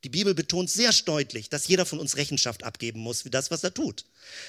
[0.03, 3.63] Die Bibel betont sehr deutlich, dass jeder von uns Rechenschaft abgeben muss für das, was
[3.63, 4.05] er tut.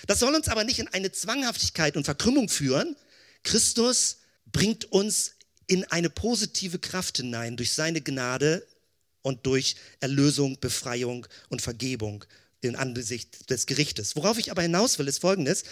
[0.06, 2.96] Das soll uns aber nicht in eine Zwanghaftigkeit und Verkrümmung führen.
[3.44, 4.18] Christus
[4.52, 5.32] bringt uns
[5.66, 8.66] in eine positive Kraft hinein durch seine Gnade
[9.22, 12.24] und durch Erlösung, Befreiung und Vergebung
[12.60, 14.16] in Angesicht des Gerichtes.
[14.16, 15.64] Worauf ich aber hinaus will, ist Folgendes.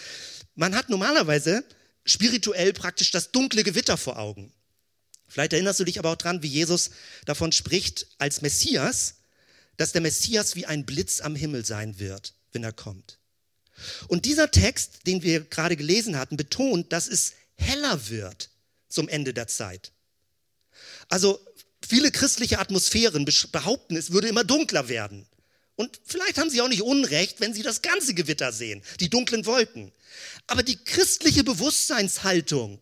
[0.54, 1.64] Man hat normalerweise
[2.06, 4.52] spirituell praktisch das dunkle Gewitter vor Augen.
[5.28, 6.90] Vielleicht erinnerst du dich aber auch dran, wie Jesus
[7.24, 9.16] davon spricht als Messias,
[9.76, 13.18] dass der Messias wie ein Blitz am Himmel sein wird, wenn er kommt.
[14.08, 18.50] Und dieser Text, den wir gerade gelesen hatten, betont, dass es heller wird
[18.88, 19.92] zum Ende der Zeit.
[21.08, 21.38] Also
[21.86, 25.26] viele christliche Atmosphären behaupten, es würde immer dunkler werden.
[25.76, 29.44] Und vielleicht haben sie auch nicht Unrecht, wenn sie das ganze Gewitter sehen, die dunklen
[29.44, 29.92] Wolken.
[30.46, 32.80] Aber die christliche Bewusstseinshaltung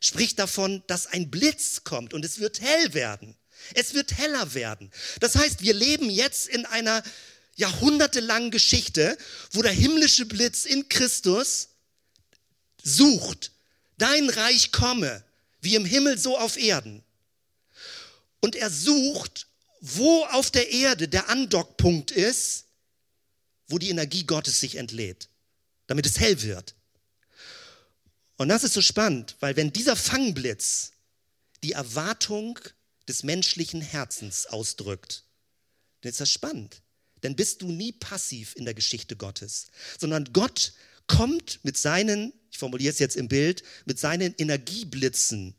[0.00, 3.36] spricht davon, dass ein Blitz kommt und es wird hell werden.
[3.74, 4.90] Es wird heller werden.
[5.20, 7.02] Das heißt, wir leben jetzt in einer
[7.56, 9.18] jahrhundertelangen Geschichte,
[9.52, 11.70] wo der himmlische Blitz in Christus
[12.82, 13.52] sucht,
[13.98, 15.24] dein Reich komme,
[15.60, 17.02] wie im Himmel so auf Erden.
[18.40, 19.47] Und er sucht
[19.80, 22.66] wo auf der Erde der Andockpunkt ist,
[23.68, 25.28] wo die Energie Gottes sich entlädt,
[25.86, 26.74] damit es hell wird.
[28.36, 30.92] Und das ist so spannend, weil wenn dieser Fangblitz
[31.62, 32.58] die Erwartung
[33.08, 35.24] des menschlichen Herzens ausdrückt,
[36.00, 36.82] dann ist das spannend.
[37.20, 39.66] Dann bist du nie passiv in der Geschichte Gottes,
[39.98, 40.72] sondern Gott
[41.08, 45.56] kommt mit seinen, ich formuliere es jetzt im Bild, mit seinen Energieblitzen,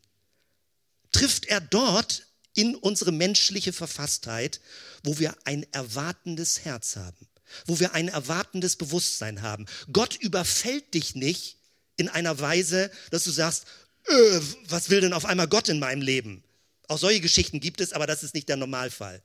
[1.12, 2.28] trifft er dort
[2.60, 4.60] in unsere menschliche Verfasstheit,
[5.06, 7.26] wo wir ein erwartendes Herz haben,
[7.66, 9.66] wo wir ein erwartendes Bewusstsein haben.
[9.94, 11.56] Gott überfällt dich nicht
[11.96, 13.64] in einer Weise, dass du sagst,
[14.08, 16.44] äh, was will denn auf einmal Gott in meinem Leben?
[16.90, 19.22] Auch solche Geschichten gibt es, aber das ist nicht der Normalfall.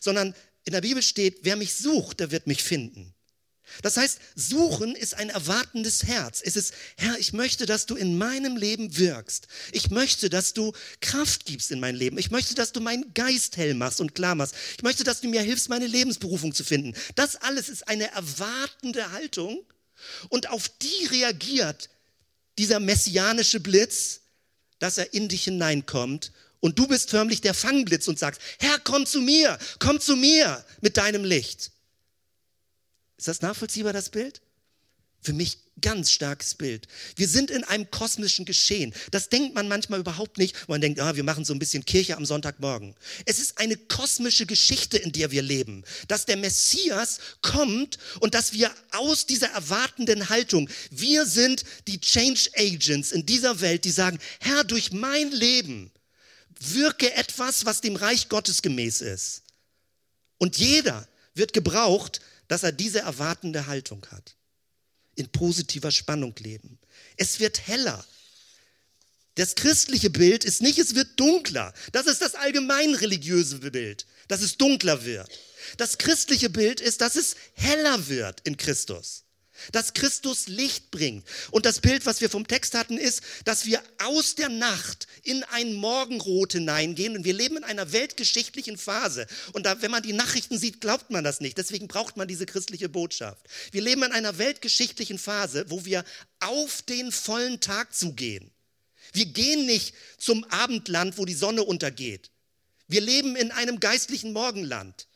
[0.00, 3.14] Sondern in der Bibel steht, wer mich sucht, der wird mich finden.
[3.82, 6.42] Das heißt, suchen ist ein erwartendes Herz.
[6.44, 9.48] Es ist, Herr, ich möchte, dass du in meinem Leben wirkst.
[9.72, 12.18] Ich möchte, dass du Kraft gibst in mein Leben.
[12.18, 14.54] Ich möchte, dass du meinen Geist hell machst und klar machst.
[14.76, 16.94] Ich möchte, dass du mir hilfst, meine Lebensberufung zu finden.
[17.14, 19.64] Das alles ist eine erwartende Haltung
[20.28, 21.90] und auf die reagiert
[22.58, 24.20] dieser messianische Blitz,
[24.78, 29.06] dass er in dich hineinkommt und du bist förmlich der Fangblitz und sagst, Herr, komm
[29.06, 31.72] zu mir, komm zu mir mit deinem Licht.
[33.20, 34.40] Ist das nachvollziehbar, das Bild?
[35.20, 36.88] Für mich ganz starkes Bild.
[37.16, 38.94] Wir sind in einem kosmischen Geschehen.
[39.10, 40.66] Das denkt man manchmal überhaupt nicht.
[40.70, 42.94] Man denkt, ah, wir machen so ein bisschen Kirche am Sonntagmorgen.
[43.26, 45.84] Es ist eine kosmische Geschichte, in der wir leben.
[46.08, 52.48] Dass der Messias kommt und dass wir aus dieser erwartenden Haltung, wir sind die Change
[52.56, 55.90] Agents in dieser Welt, die sagen, Herr, durch mein Leben
[56.58, 59.42] wirke etwas, was dem Reich Gottes gemäß ist.
[60.38, 64.34] Und jeder wird gebraucht, dass er diese erwartende Haltung hat.
[65.14, 66.80] In positiver Spannung leben.
[67.16, 68.04] Es wird heller.
[69.36, 71.72] Das christliche Bild ist nicht, es wird dunkler.
[71.92, 75.30] Das ist das allgemein religiöse Bild, dass es dunkler wird.
[75.76, 79.22] Das christliche Bild ist, dass es heller wird in Christus.
[79.72, 81.26] Dass Christus Licht bringt.
[81.50, 85.44] Und das Bild, was wir vom Text hatten, ist, dass wir aus der Nacht in
[85.44, 89.26] ein Morgenrot hineingehen und wir leben in einer weltgeschichtlichen Phase.
[89.52, 91.58] Und da, wenn man die Nachrichten sieht, glaubt man das nicht.
[91.58, 93.46] Deswegen braucht man diese christliche Botschaft.
[93.72, 96.04] Wir leben in einer weltgeschichtlichen Phase, wo wir
[96.40, 98.50] auf den vollen Tag zugehen.
[99.12, 102.30] Wir gehen nicht zum Abendland, wo die Sonne untergeht.
[102.86, 105.06] Wir leben in einem geistlichen Morgenland.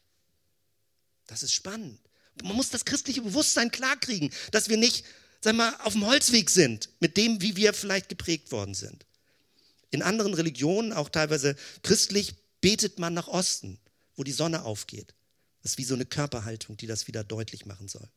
[1.27, 1.99] Das ist spannend.
[2.43, 5.05] Man muss das christliche Bewusstsein klarkriegen, dass wir nicht,
[5.41, 9.07] sag mal, auf dem Holzweg sind mit dem, wie wir vielleicht geprägt worden sind.
[9.91, 13.79] In anderen Religionen, auch teilweise christlich, betet man nach Osten,
[14.17, 15.15] wo die Sonne aufgeht.
[15.63, 18.09] Das ist wie so eine Körperhaltung, die das wieder deutlich machen soll.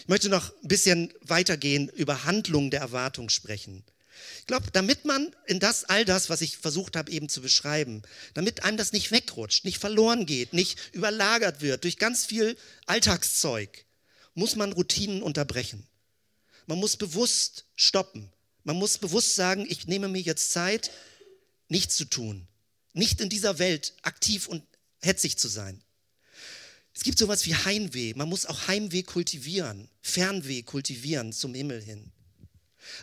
[0.00, 3.84] Ich möchte noch ein bisschen weitergehen, über Handlungen der Erwartung sprechen.
[4.40, 8.02] Ich glaube, damit man in das, all das, was ich versucht habe eben zu beschreiben,
[8.34, 13.84] damit einem das nicht wegrutscht, nicht verloren geht, nicht überlagert wird durch ganz viel Alltagszeug,
[14.34, 15.86] muss man Routinen unterbrechen.
[16.66, 18.30] Man muss bewusst stoppen.
[18.64, 20.90] Man muss bewusst sagen, ich nehme mir jetzt Zeit,
[21.68, 22.46] nichts zu tun,
[22.92, 24.62] nicht in dieser Welt aktiv und
[25.00, 25.82] hetzig zu sein.
[26.94, 28.14] Es gibt sowas wie Heimweh.
[28.14, 32.12] Man muss auch Heimweh kultivieren, Fernweh kultivieren zum Himmel hin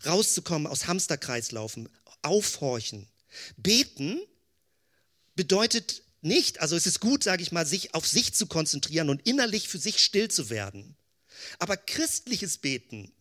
[0.06, 1.90] rauszukommen aus Hamsterkreislaufen,
[2.22, 3.08] aufhorchen.
[3.58, 4.20] Beten
[5.36, 9.28] bedeutet nicht, also es ist gut, sage ich mal, sich auf sich zu konzentrieren und
[9.28, 10.96] innerlich für sich still zu werden.
[11.60, 13.12] Aber christliches Beten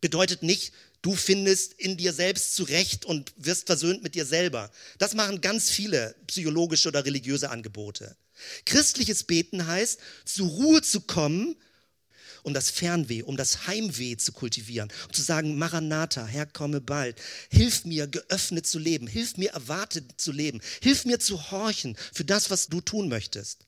[0.00, 4.70] bedeutet nicht, du findest in dir selbst zurecht und wirst versöhnt mit dir selber.
[4.98, 8.16] Das machen ganz viele psychologische oder religiöse Angebote.
[8.64, 11.56] Christliches Beten heißt, zur Ruhe zu kommen
[12.42, 17.20] um das Fernweh, um das Heimweh zu kultivieren, um zu sagen, Maranatha, Herr, komme bald.
[17.50, 19.06] Hilf mir, geöffnet zu leben.
[19.06, 20.60] Hilf mir, erwartet zu leben.
[20.80, 23.66] Hilf mir zu horchen für das, was du tun möchtest.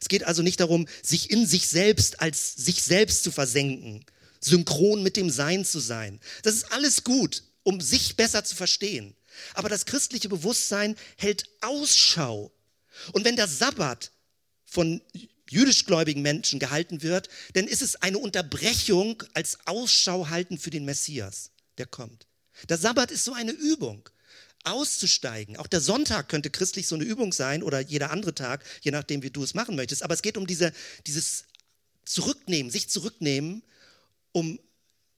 [0.00, 4.04] Es geht also nicht darum, sich in sich selbst als sich selbst zu versenken,
[4.40, 6.20] synchron mit dem Sein zu sein.
[6.42, 9.14] Das ist alles gut, um sich besser zu verstehen.
[9.54, 12.52] Aber das christliche Bewusstsein hält Ausschau.
[13.12, 14.11] Und wenn der Sabbat
[14.72, 15.02] von
[15.50, 21.50] jüdischgläubigen Menschen gehalten wird, dann ist es eine Unterbrechung als Ausschau halten für den Messias,
[21.76, 22.26] der kommt.
[22.70, 24.08] Der Sabbat ist so eine Übung,
[24.64, 25.58] auszusteigen.
[25.58, 29.22] Auch der Sonntag könnte christlich so eine Übung sein oder jeder andere Tag, je nachdem,
[29.22, 30.02] wie du es machen möchtest.
[30.02, 30.72] Aber es geht um diese,
[31.06, 31.44] dieses
[32.06, 33.62] Zurücknehmen, sich zurücknehmen,
[34.30, 34.58] um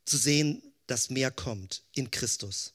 [0.05, 2.73] zu sehen, dass mehr kommt in Christus.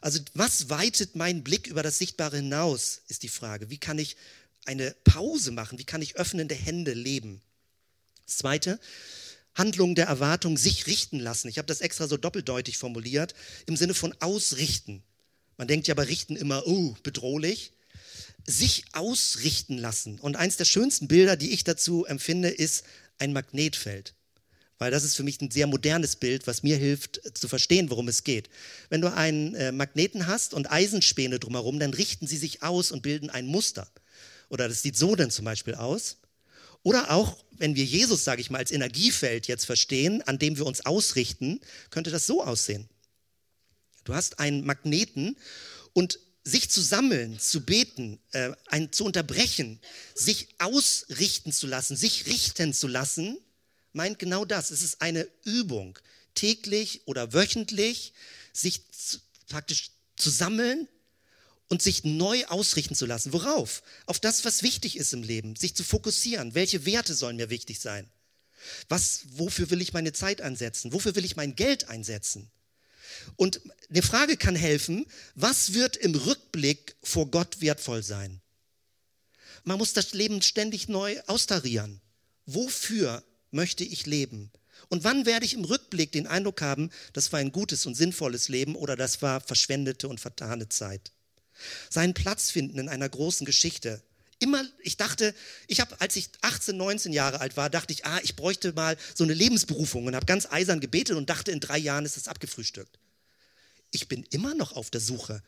[0.00, 3.70] Also was weitet meinen Blick über das Sichtbare hinaus, ist die Frage.
[3.70, 4.16] Wie kann ich
[4.68, 5.78] eine Pause machen?
[5.78, 7.40] Wie kann ich öffnende Hände leben?
[8.26, 8.78] Das Zweite,
[9.54, 11.48] Handlung der Erwartung, sich richten lassen.
[11.48, 13.34] Ich habe das extra so doppeldeutig formuliert,
[13.66, 15.02] im Sinne von ausrichten.
[15.56, 17.72] Man denkt ja bei Richten immer, oh, bedrohlich.
[18.44, 20.20] Sich ausrichten lassen.
[20.20, 22.84] Und eins der schönsten Bilder, die ich dazu empfinde, ist
[23.18, 24.14] ein Magnetfeld.
[24.78, 28.06] Weil das ist für mich ein sehr modernes Bild, was mir hilft zu verstehen, worum
[28.06, 28.48] es geht.
[28.90, 33.02] Wenn du einen äh, Magneten hast und Eisenspäne drumherum, dann richten sie sich aus und
[33.02, 33.90] bilden ein Muster.
[34.48, 36.18] Oder das sieht so denn zum Beispiel aus.
[36.82, 40.66] Oder auch, wenn wir Jesus, sage ich mal, als Energiefeld jetzt verstehen, an dem wir
[40.66, 42.88] uns ausrichten, könnte das so aussehen.
[44.04, 45.36] Du hast einen Magneten
[45.92, 49.80] und sich zu sammeln, zu beten, äh, ein, zu unterbrechen,
[50.14, 53.38] sich ausrichten zu lassen, sich richten zu lassen,
[53.92, 54.70] meint genau das.
[54.70, 55.98] Es ist eine Übung,
[56.34, 58.14] täglich oder wöchentlich,
[58.52, 60.88] sich zu, praktisch zu sammeln,
[61.68, 63.32] und sich neu ausrichten zu lassen.
[63.32, 63.82] Worauf?
[64.06, 66.54] Auf das, was wichtig ist im Leben, sich zu fokussieren.
[66.54, 68.08] Welche Werte sollen mir wichtig sein?
[68.88, 70.92] Was, wofür will ich meine Zeit einsetzen?
[70.92, 72.50] Wofür will ich mein Geld einsetzen?
[73.36, 78.40] Und eine Frage kann helfen, was wird im Rückblick vor Gott wertvoll sein?
[79.64, 82.00] Man muss das Leben ständig neu austarieren.
[82.46, 84.50] Wofür möchte ich leben?
[84.88, 88.48] Und wann werde ich im Rückblick den Eindruck haben, das war ein gutes und sinnvolles
[88.48, 91.12] Leben oder das war verschwendete und vertane Zeit?
[91.90, 94.02] Seinen Platz finden in einer großen Geschichte.
[94.40, 95.34] Immer, ich dachte,
[95.66, 98.96] ich habe, als ich 18, 19 Jahre alt war, dachte ich, ah, ich bräuchte mal
[99.14, 102.28] so eine Lebensberufung und habe ganz eisern gebetet und dachte, in drei Jahren ist es
[102.28, 102.98] abgefrühstückt.
[103.90, 105.42] Ich bin immer noch auf der Suche,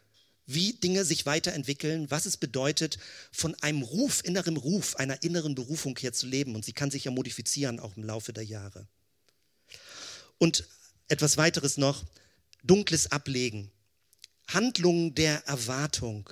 [0.47, 2.99] wie Dinge sich weiterentwickeln, was es bedeutet,
[3.31, 6.57] von einem Ruf, innerem Ruf, einer inneren Berufung her zu leben.
[6.57, 8.89] Und sie kann sich ja modifizieren, auch im Laufe der Jahre.
[10.39, 10.65] Und
[11.07, 12.05] etwas weiteres noch,
[12.65, 13.71] dunkles Ablegen.
[14.55, 16.29] Handlungen der Erwartung,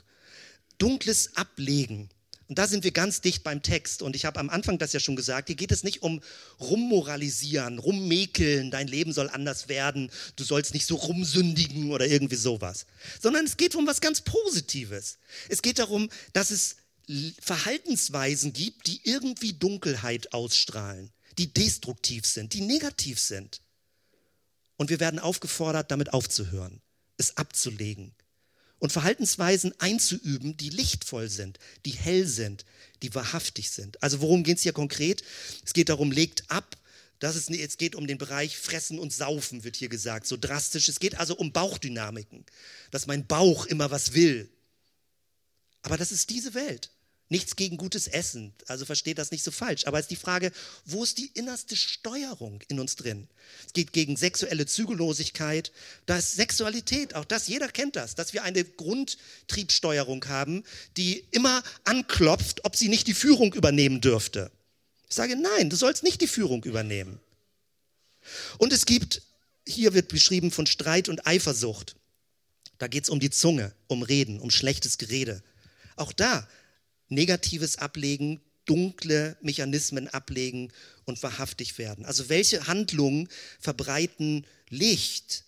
[0.79, 2.09] dunkles Ablegen.
[2.49, 4.01] Und da sind wir ganz dicht beim Text.
[4.01, 6.23] Und ich habe am Anfang das ja schon gesagt, hier geht es nicht um
[6.61, 12.87] rummoralisieren, rummäkeln, dein Leben soll anders werden, du sollst nicht so rumsündigen oder irgendwie sowas.
[13.21, 15.19] Sondern es geht um was ganz Positives.
[15.51, 16.77] Es geht darum, dass es
[17.41, 23.61] Verhaltensweisen gibt, die irgendwie Dunkelheit ausstrahlen, die destruktiv sind, die negativ sind.
[24.77, 26.81] Und wir werden aufgefordert, damit aufzuhören,
[27.19, 28.15] es abzulegen
[28.79, 32.65] und Verhaltensweisen einzuüben, die lichtvoll sind, die hell sind,
[33.03, 34.03] die wahrhaftig sind.
[34.03, 35.23] Also worum geht es hier konkret?
[35.65, 36.77] Es geht darum, legt ab.
[37.19, 40.89] Das ist, es geht um den Bereich Fressen und Saufen, wird hier gesagt, so drastisch.
[40.89, 42.47] Es geht also um Bauchdynamiken,
[42.93, 44.49] dass mein Bauch immer was will.
[45.83, 46.91] Aber das ist diese Welt.
[47.31, 49.87] Nichts gegen gutes Essen, also versteht das nicht so falsch.
[49.87, 50.51] Aber es ist die Frage,
[50.87, 53.29] wo ist die innerste Steuerung in uns drin?
[53.67, 55.71] Es geht gegen sexuelle Zügellosigkeit.
[56.07, 60.65] Da ist Sexualität, auch das, jeder kennt das, dass wir eine Grundtriebsteuerung haben,
[60.97, 64.51] die immer anklopft, ob sie nicht die Führung übernehmen dürfte.
[65.11, 67.21] Ich sage, nein, du sollst nicht die Führung übernehmen.
[68.57, 69.21] Und es gibt,
[69.67, 71.95] hier wird beschrieben von Streit und Eifersucht.
[72.79, 75.43] Da geht es um die Zunge, um Reden, um schlechtes Gerede.
[75.97, 76.49] Auch da
[77.09, 80.73] Negatives ablegen, dunkle Mechanismen ablegen
[81.05, 82.05] und wahrhaftig werden.
[82.05, 83.29] Also welche Handlungen
[83.59, 85.45] verbreiten Licht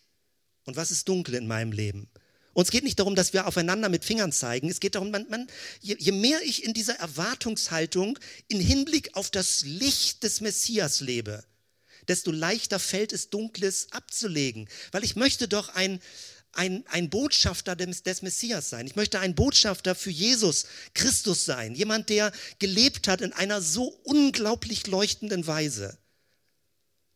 [0.65, 2.09] und was ist dunkel in meinem Leben?
[2.53, 4.69] Und es geht nicht darum, dass wir aufeinander mit Fingern zeigen.
[4.69, 5.47] Es geht darum, man, man,
[5.81, 11.45] je, je mehr ich in dieser Erwartungshaltung in Hinblick auf das Licht des Messias lebe,
[12.09, 14.69] desto leichter fällt es, Dunkles abzulegen.
[14.91, 16.01] Weil ich möchte doch ein,
[16.53, 18.87] ein, ein Botschafter des, des Messias sein.
[18.87, 21.75] Ich möchte ein Botschafter für Jesus Christus sein.
[21.75, 25.99] Jemand, der gelebt hat in einer so unglaublich leuchtenden Weise,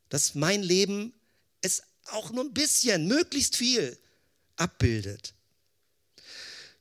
[0.09, 1.12] dass mein Leben
[1.61, 3.99] es auch nur ein bisschen, möglichst viel
[4.57, 5.35] abbildet.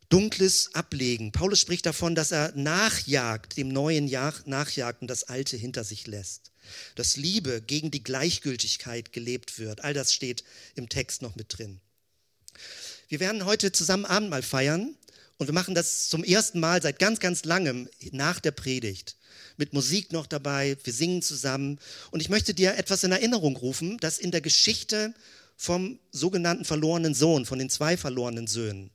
[0.09, 1.31] Dunkles Ablegen.
[1.31, 6.05] Paulus spricht davon, dass er nachjagt, dem neuen Jahr nachjagt und das Alte hinter sich
[6.05, 6.51] lässt.
[6.93, 9.83] Dass Liebe gegen die Gleichgültigkeit gelebt wird.
[9.83, 10.43] All das steht
[10.75, 11.81] im Text noch mit drin.
[13.07, 14.95] Wir werden heute zusammen Abendmahl feiern
[15.37, 19.17] und wir machen das zum ersten Mal seit ganz, ganz langem nach der Predigt.
[19.57, 21.79] Mit Musik noch dabei, wir singen zusammen.
[22.11, 25.13] Und ich möchte dir etwas in Erinnerung rufen, das in der Geschichte
[25.55, 28.91] vom sogenannten verlorenen Sohn, von den zwei verlorenen Söhnen,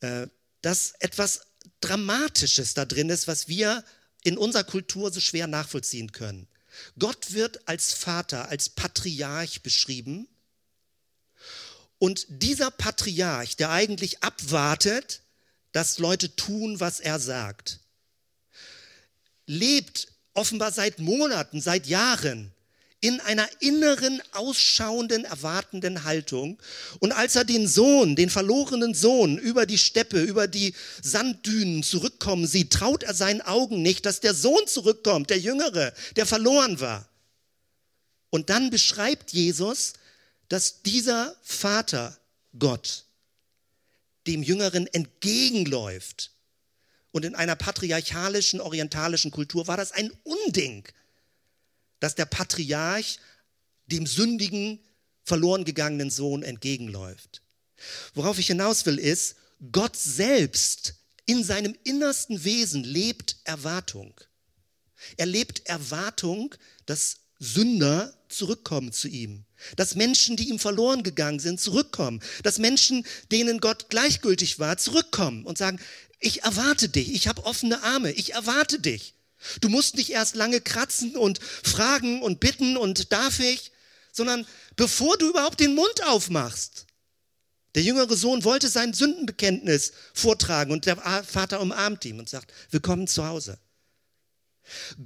[0.00, 0.26] äh,
[0.60, 1.42] dass etwas
[1.80, 3.84] Dramatisches da drin ist, was wir
[4.24, 6.48] in unserer Kultur so schwer nachvollziehen können.
[6.98, 10.28] Gott wird als Vater, als Patriarch beschrieben
[12.02, 15.20] und dieser Patriarch, der eigentlich abwartet,
[15.70, 17.78] dass Leute tun, was er sagt,
[19.46, 22.50] lebt offenbar seit Monaten, seit Jahren
[23.00, 26.60] in einer inneren, ausschauenden, erwartenden Haltung.
[26.98, 32.48] Und als er den Sohn, den verlorenen Sohn über die Steppe, über die Sanddünen zurückkommen
[32.48, 37.08] sieht, traut er seinen Augen nicht, dass der Sohn zurückkommt, der Jüngere, der verloren war.
[38.30, 39.92] Und dann beschreibt Jesus,
[40.52, 42.14] dass dieser Vater
[42.58, 43.06] Gott
[44.26, 46.30] dem Jüngeren entgegenläuft.
[47.10, 50.86] Und in einer patriarchalischen, orientalischen Kultur war das ein Unding,
[52.00, 53.18] dass der Patriarch
[53.86, 54.78] dem sündigen,
[55.24, 57.40] verloren gegangenen Sohn entgegenläuft.
[58.12, 59.36] Worauf ich hinaus will, ist,
[59.72, 64.20] Gott selbst in seinem innersten Wesen lebt Erwartung.
[65.16, 69.46] Er lebt Erwartung, dass Sünder zurückkommen zu ihm.
[69.76, 72.20] Dass Menschen, die ihm verloren gegangen sind, zurückkommen.
[72.42, 75.80] Dass Menschen, denen Gott gleichgültig war, zurückkommen und sagen,
[76.20, 79.14] ich erwarte dich, ich habe offene Arme, ich erwarte dich.
[79.60, 83.72] Du musst nicht erst lange kratzen und fragen und bitten und darf ich,
[84.12, 84.46] sondern
[84.76, 86.86] bevor du überhaupt den Mund aufmachst.
[87.74, 93.06] Der jüngere Sohn wollte sein Sündenbekenntnis vortragen und der Vater umarmt ihn und sagt, willkommen
[93.06, 93.58] zu Hause.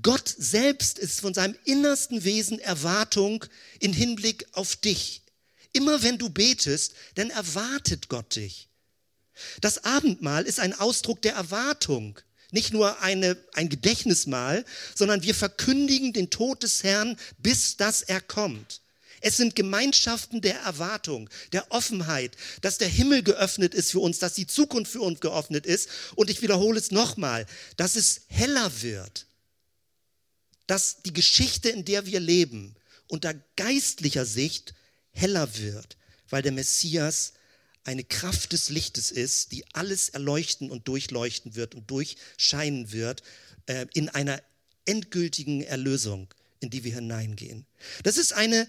[0.02, 3.44] Gott selbst ist von seinem innersten Wesen Erwartung
[3.80, 5.22] in Hinblick auf dich.
[5.72, 8.68] Immer wenn du betest, dann erwartet Gott dich.
[9.60, 12.18] Das Abendmahl ist ein Ausdruck der Erwartung.
[12.50, 18.20] Nicht nur eine, ein Gedächtnismahl, sondern wir verkündigen den Tod des Herrn, bis dass er
[18.20, 18.80] kommt.
[19.20, 24.34] Es sind Gemeinschaften der Erwartung, der Offenheit, dass der Himmel geöffnet ist für uns, dass
[24.34, 25.88] die Zukunft für uns geöffnet ist.
[26.14, 27.46] Und ich wiederhole es nochmal,
[27.76, 29.26] dass es heller wird
[30.66, 32.74] dass die Geschichte, in der wir leben,
[33.08, 34.74] unter geistlicher Sicht
[35.12, 35.96] heller wird,
[36.28, 37.34] weil der Messias
[37.84, 43.22] eine Kraft des Lichtes ist, die alles erleuchten und durchleuchten wird und durchscheinen wird
[43.66, 44.42] äh, in einer
[44.86, 46.28] endgültigen Erlösung,
[46.60, 47.64] in die wir hineingehen.
[48.02, 48.66] Das ist eine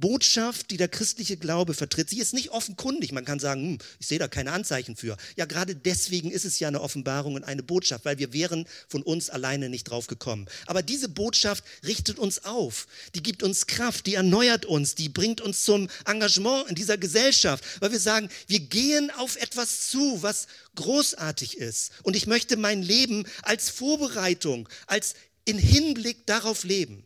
[0.00, 3.12] Botschaft, die der christliche Glaube vertritt, sie ist nicht offenkundig.
[3.12, 5.16] Man kann sagen, hm, ich sehe da keine Anzeichen für.
[5.36, 9.02] Ja, gerade deswegen ist es ja eine Offenbarung und eine Botschaft, weil wir wären von
[9.02, 10.46] uns alleine nicht drauf gekommen.
[10.66, 15.40] Aber diese Botschaft richtet uns auf, die gibt uns Kraft, die erneuert uns, die bringt
[15.40, 20.46] uns zum Engagement in dieser Gesellschaft, weil wir sagen, wir gehen auf etwas zu, was
[20.76, 21.92] großartig ist.
[22.02, 27.04] Und ich möchte mein Leben als Vorbereitung, als in Hinblick darauf leben.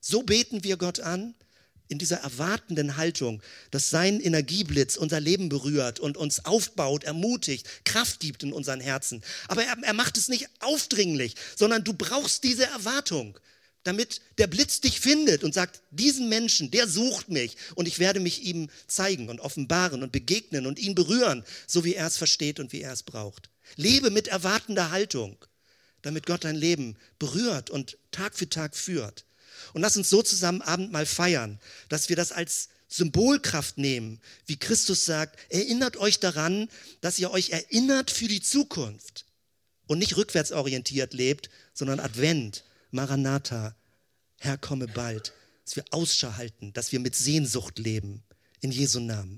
[0.00, 1.34] So beten wir Gott an,
[1.88, 8.20] in dieser erwartenden Haltung, dass sein Energieblitz unser Leben berührt und uns aufbaut, ermutigt, Kraft
[8.20, 9.22] gibt in unseren Herzen.
[9.48, 13.38] Aber er, er macht es nicht aufdringlich, sondern du brauchst diese Erwartung,
[13.84, 18.20] damit der Blitz dich findet und sagt, diesen Menschen, der sucht mich und ich werde
[18.20, 22.60] mich ihm zeigen und offenbaren und begegnen und ihn berühren, so wie er es versteht
[22.60, 23.48] und wie er es braucht.
[23.76, 25.36] Lebe mit erwartender Haltung,
[26.02, 29.24] damit Gott dein Leben berührt und Tag für Tag führt.
[29.72, 35.04] Und lass uns so zusammen Abendmahl feiern, dass wir das als Symbolkraft nehmen, wie Christus
[35.04, 36.68] sagt, erinnert euch daran,
[37.00, 39.26] dass ihr euch erinnert für die Zukunft
[39.86, 43.76] und nicht rückwärtsorientiert lebt, sondern Advent, Maranatha,
[44.38, 45.32] Herr komme bald,
[45.64, 48.22] dass wir Ausschau halten, dass wir mit Sehnsucht leben,
[48.60, 49.36] in Jesu Namen.